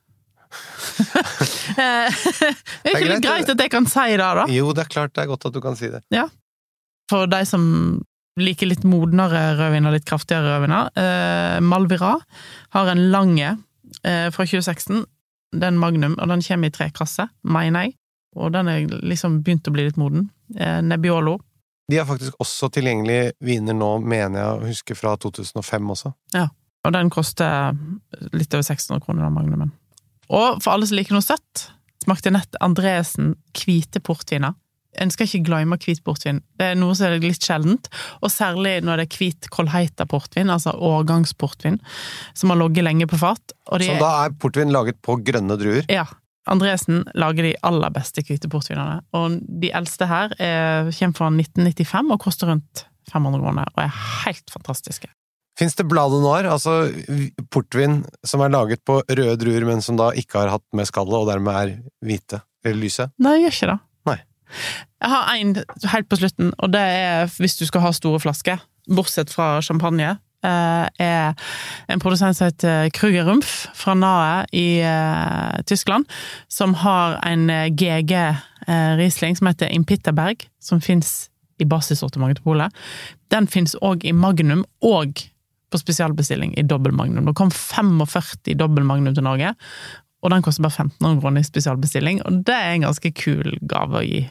Eh, 1.72 2.12
det 2.84 2.92
er 2.92 2.98
ikke 2.98 3.06
greit, 3.06 3.14
er 3.16 3.22
greit 3.24 3.50
at 3.54 3.62
jeg 3.64 3.72
kan 3.72 3.86
si 3.88 4.04
det, 4.12 4.20
da? 4.20 4.44
Jo, 4.52 4.74
det 4.76 4.84
er 4.84 4.90
klart 4.92 5.14
det 5.16 5.24
er 5.24 5.30
godt 5.30 5.46
at 5.48 5.54
du 5.56 5.62
kan 5.64 5.78
si 5.80 5.88
det. 5.88 6.02
Ja. 6.12 6.26
For 7.10 7.30
de 7.32 7.40
som 7.48 7.64
liker 8.40 8.70
litt 8.70 8.86
modnere 8.88 9.56
rødviner, 9.60 9.92
litt 9.96 10.08
kraftigere 10.08 10.56
rødviner. 10.56 10.92
Eh, 10.96 11.58
Malvira 11.66 12.14
har 12.76 12.92
en 12.92 13.04
lange 13.12 13.50
eh, 14.04 14.30
fra 14.32 14.46
2016. 14.48 15.04
Det 15.52 15.66
er 15.68 15.74
en 15.74 15.82
Magnum, 15.82 16.16
og 16.16 16.32
den 16.32 16.44
kommer 16.46 16.72
i 16.72 16.76
tre 16.76 16.88
krasser, 16.96 17.28
mener 17.44 17.88
jeg. 17.88 17.98
Og 18.40 18.54
den 18.56 18.70
er 18.72 18.86
liksom 19.04 19.42
begynt 19.44 19.68
å 19.68 19.74
bli 19.76 19.90
litt 19.90 20.00
moden. 20.00 20.30
Eh, 20.56 20.80
Nebbiolo. 20.86 21.38
De 21.92 22.00
har 22.00 22.08
faktisk 22.08 22.40
også 22.40 22.70
tilgjengelige 22.72 23.34
viner 23.44 23.76
nå, 23.76 23.98
mener 24.00 24.40
jeg 24.40 24.54
å 24.54 24.70
huske, 24.70 24.96
fra 24.96 25.18
2005 25.20 25.92
også. 25.98 26.14
Ja, 26.38 26.48
Og 26.88 26.94
den 26.96 27.12
koster 27.14 27.76
litt 28.34 28.54
over 28.56 28.64
600 28.66 29.04
kroner, 29.04 29.28
den 29.28 29.36
Magnumen. 29.36 29.74
Og 30.32 30.64
for 30.64 30.74
alle 30.74 30.88
som 30.88 30.98
liker 30.98 31.14
noe 31.14 31.22
søtt, 31.26 31.68
smakte 32.02 32.32
nett 32.34 32.56
Andresen 32.64 33.36
hvite 33.54 34.00
portviner. 34.02 34.56
En 35.00 35.12
skal 35.14 35.28
ikke 35.28 35.46
glemme 35.48 35.78
hvit 35.82 36.02
portvin. 36.04 36.42
Det 36.60 36.72
er 36.72 36.80
noe 36.80 36.96
som 36.98 37.08
er 37.08 37.24
litt 37.24 37.46
sjeldent, 37.46 37.88
og 38.20 38.32
særlig 38.34 38.80
når 38.86 39.02
det 39.02 39.08
er 39.08 39.20
hvit 39.20 39.50
Kolheita-portvin, 39.54 40.52
altså 40.52 40.74
årgangsportvin, 40.76 41.80
som 42.38 42.54
har 42.54 42.60
ligget 42.64 42.88
lenge 42.88 43.08
på 43.12 43.20
fat. 43.22 43.56
Og 43.72 43.86
Så 43.86 43.96
da 44.02 44.12
er 44.26 44.36
portvin 44.42 44.74
laget 44.74 45.00
på 45.06 45.20
grønne 45.24 45.58
druer. 45.60 45.88
Ja. 45.92 46.08
Andresen 46.50 47.04
lager 47.14 47.46
de 47.46 47.56
aller 47.64 47.92
beste 47.94 48.24
hvite 48.26 48.50
portvinene, 48.50 49.04
og 49.14 49.38
de 49.62 49.70
eldste 49.78 50.08
her 50.10 50.34
er, 50.42 50.90
kommer 50.98 51.18
fra 51.20 51.30
1995 51.30 52.16
og 52.16 52.24
koster 52.24 52.50
rundt 52.50 52.86
500 53.12 53.44
kroner, 53.44 53.70
og 53.76 53.84
er 53.84 54.00
helt 54.26 54.54
fantastiske. 54.54 55.12
Fins 55.60 55.76
det 55.78 55.86
Blade 55.86 56.18
Noir, 56.24 56.48
altså 56.50 56.88
portvin 57.54 58.00
som 58.26 58.42
er 58.42 58.54
laget 58.54 58.82
på 58.88 59.02
røde 59.04 59.36
druer, 59.38 59.68
men 59.68 59.84
som 59.86 60.00
da 60.00 60.10
ikke 60.18 60.40
har 60.40 60.54
hatt 60.56 60.66
med 60.74 60.90
skallet, 60.90 61.18
og 61.20 61.30
dermed 61.30 61.54
er 61.60 61.74
hvite 62.08 62.42
eller 62.66 62.82
lyse? 62.82 63.10
Nei, 63.22 63.38
jeg 63.38 63.44
gjør 63.44 63.58
ikke 63.58 63.72
det. 63.74 63.80
Jeg 65.02 65.14
har 65.14 65.32
en 65.36 65.56
helt 65.94 66.10
på 66.10 66.20
slutten, 66.20 66.52
og 66.58 66.74
det 66.74 66.82
er 66.82 67.32
hvis 67.40 67.58
du 67.60 67.66
skal 67.70 67.86
ha 67.86 67.94
store 67.96 68.22
flasker, 68.24 68.62
bortsett 68.92 69.32
fra 69.34 69.56
champagne, 69.66 70.16
eh, 70.46 70.86
er 71.06 71.34
en 71.92 72.02
produsent 72.02 72.38
som 72.38 72.50
heter 72.50 72.90
Kruger 72.98 73.26
Rumpf 73.30 73.68
fra 73.78 73.96
Nae 73.98 74.46
i 74.54 74.82
eh, 74.86 75.62
Tyskland, 75.70 76.08
som 76.48 76.76
har 76.84 77.20
en 77.28 77.48
GG 77.78 78.14
eh, 78.20 78.94
Riesling 79.00 79.38
som 79.38 79.52
heter 79.52 79.74
Impitterberg, 79.74 80.48
som 80.62 80.82
fins 80.82 81.30
i 81.62 81.68
basissortimentet 81.70 82.42
til 82.42 82.50
Polet. 82.50 82.82
Den 83.34 83.48
fins 83.48 83.76
òg 83.86 84.06
i 84.08 84.16
Magnum, 84.18 84.66
og 84.82 85.22
på 85.72 85.80
spesialbestilling 85.80 86.58
i 86.60 86.66
dobbel 86.68 86.92
Magnum. 86.92 87.30
Det 87.30 87.38
kom 87.40 87.52
45 87.52 88.58
dobbel 88.60 88.84
Magnum 88.84 89.16
til 89.16 89.24
Norge, 89.24 89.54
og 90.22 90.34
den 90.34 90.44
koster 90.46 90.66
bare 90.66 90.86
1500 90.86 91.22
kroner 91.22 91.42
i 91.42 91.48
spesialbestilling, 91.48 92.22
og 92.28 92.44
det 92.46 92.58
er 92.58 92.76
en 92.76 92.88
ganske 92.90 93.14
kul 93.18 93.56
gave 93.70 94.02
å 94.02 94.06
gi. 94.06 94.26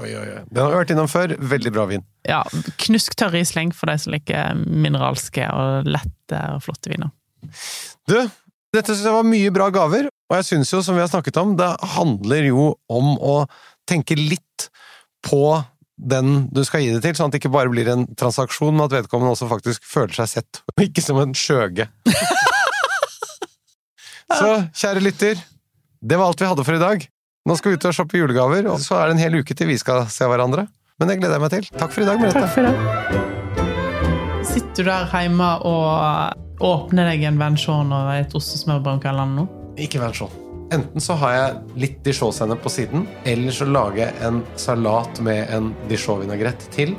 Oi, 0.00 0.08
oi, 0.16 0.24
oi. 0.24 0.42
Den 0.48 0.62
har 0.64 0.72
vi 0.72 0.78
vært 0.80 0.92
innom 0.94 1.10
før. 1.10 1.34
Veldig 1.52 1.72
bra 1.74 1.84
vin. 1.90 2.04
Ja, 2.28 2.40
knusktørr 2.80 3.34
Riesling 3.34 3.74
for 3.76 3.90
de 3.92 3.98
som 4.00 4.14
liker 4.14 4.56
mineralske 4.56 5.44
og 5.52 5.90
lette 5.90 6.40
og 6.54 6.62
flotte 6.64 6.92
viner. 6.92 7.12
Du, 8.08 8.16
dette 8.72 8.94
synes 8.94 9.04
jeg 9.04 9.14
var 9.18 9.28
mye 9.28 9.52
bra 9.54 9.68
gaver, 9.74 10.08
og 10.30 10.38
jeg 10.38 10.48
synes 10.48 10.72
jo, 10.72 10.80
som 10.84 10.96
vi 10.96 11.04
har 11.04 11.10
snakket 11.12 11.36
om, 11.42 11.52
det 11.58 11.68
handler 11.96 12.48
jo 12.48 12.70
om 12.88 13.12
å 13.20 13.36
tenke 13.88 14.16
litt 14.16 14.70
på 15.26 15.60
den 16.02 16.46
du 16.50 16.62
skal 16.66 16.82
gi 16.82 16.94
det 16.94 17.02
til, 17.04 17.14
sånn 17.18 17.28
at 17.28 17.36
det 17.36 17.42
ikke 17.42 17.52
bare 17.52 17.70
blir 17.70 17.90
en 17.92 18.06
transaksjon, 18.18 18.72
men 18.74 18.86
at 18.86 18.96
vedkommende 18.96 19.36
også 19.36 19.50
faktisk 19.50 19.84
føler 19.86 20.16
seg 20.22 20.30
sett, 20.38 20.62
og 20.72 20.86
ikke 20.86 21.04
som 21.04 21.20
en 21.22 21.36
skjøge. 21.36 21.88
Så, 24.32 24.48
kjære 24.80 25.02
lytter, 25.04 25.40
det 26.00 26.16
var 26.16 26.30
alt 26.30 26.40
vi 26.40 26.48
hadde 26.48 26.64
for 26.64 26.78
i 26.78 26.80
dag. 26.80 27.04
Nå 27.42 27.56
skal 27.58 27.72
vi 27.72 27.78
ut 27.80 27.84
og 27.90 27.94
shoppe 27.96 28.20
julegaver, 28.20 28.68
og 28.70 28.78
så 28.78 29.00
er 29.00 29.08
det 29.10 29.16
en 29.16 29.22
hel 29.24 29.34
uke 29.42 29.54
til 29.58 29.66
vi 29.72 29.74
skal 29.80 30.04
se 30.12 30.26
hverandre. 30.30 30.68
Men 31.00 31.10
det 31.10 31.16
gleder 31.18 31.34
jeg 31.34 31.42
meg 31.42 31.50
til. 31.50 31.64
Takk 31.74 31.90
for 31.90 32.04
i 32.04 32.06
dag, 32.06 32.20
Merete. 32.22 32.46
for 32.54 32.62
det. 32.68 32.74
Sitter 34.46 34.86
du 34.86 34.90
der 34.90 35.08
hjemme 35.10 35.48
og 35.66 36.62
åpner 36.62 37.10
deg 37.10 37.24
en 37.26 37.40
Venchon 37.40 37.90
og 37.94 38.12
et 38.14 38.36
ostesmørbrød 38.38 39.08
eller 39.10 39.26
noe? 39.32 39.48
Ikke 39.74 39.98
sånn. 40.14 40.38
Enten 40.72 41.02
så 41.04 41.16
har 41.20 41.32
jeg 41.34 41.56
litt 41.82 41.98
dijon-sennep 42.06 42.62
på 42.62 42.70
siden, 42.72 43.08
eller 43.28 43.52
så 43.52 43.66
lager 43.68 44.06
jeg 44.06 44.14
en 44.24 44.38
salat 44.56 45.20
med 45.20 45.50
en 45.52 45.74
dijon-vinagrett 45.90 46.62
til. 46.72 46.94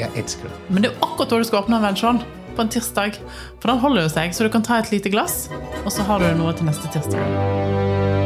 Jeg 0.00 0.08
elsker 0.16 0.48
det. 0.48 0.56
Men 0.70 0.82
det 0.82 0.90
er 0.90 0.96
jo 0.96 1.04
akkurat 1.10 1.30
da 1.36 1.42
du 1.42 1.44
skal 1.50 1.60
åpne 1.62 1.76
en 1.82 1.86
Venchon. 1.90 2.22
På 2.56 2.64
en 2.64 2.72
tirsdag. 2.72 3.18
For 3.60 3.68
den 3.68 3.82
holder 3.84 4.06
jo 4.06 4.14
seg, 4.14 4.32
så 4.32 4.46
du 4.46 4.48
kan 4.48 4.64
ta 4.64 4.80
et 4.80 4.88
lite 4.88 5.12
glass, 5.12 5.50
og 5.84 5.92
så 5.92 6.08
har 6.08 6.24
du 6.24 6.32
noe 6.40 6.56
til 6.56 6.64
neste 6.64 6.88
tirsdag. 6.94 8.25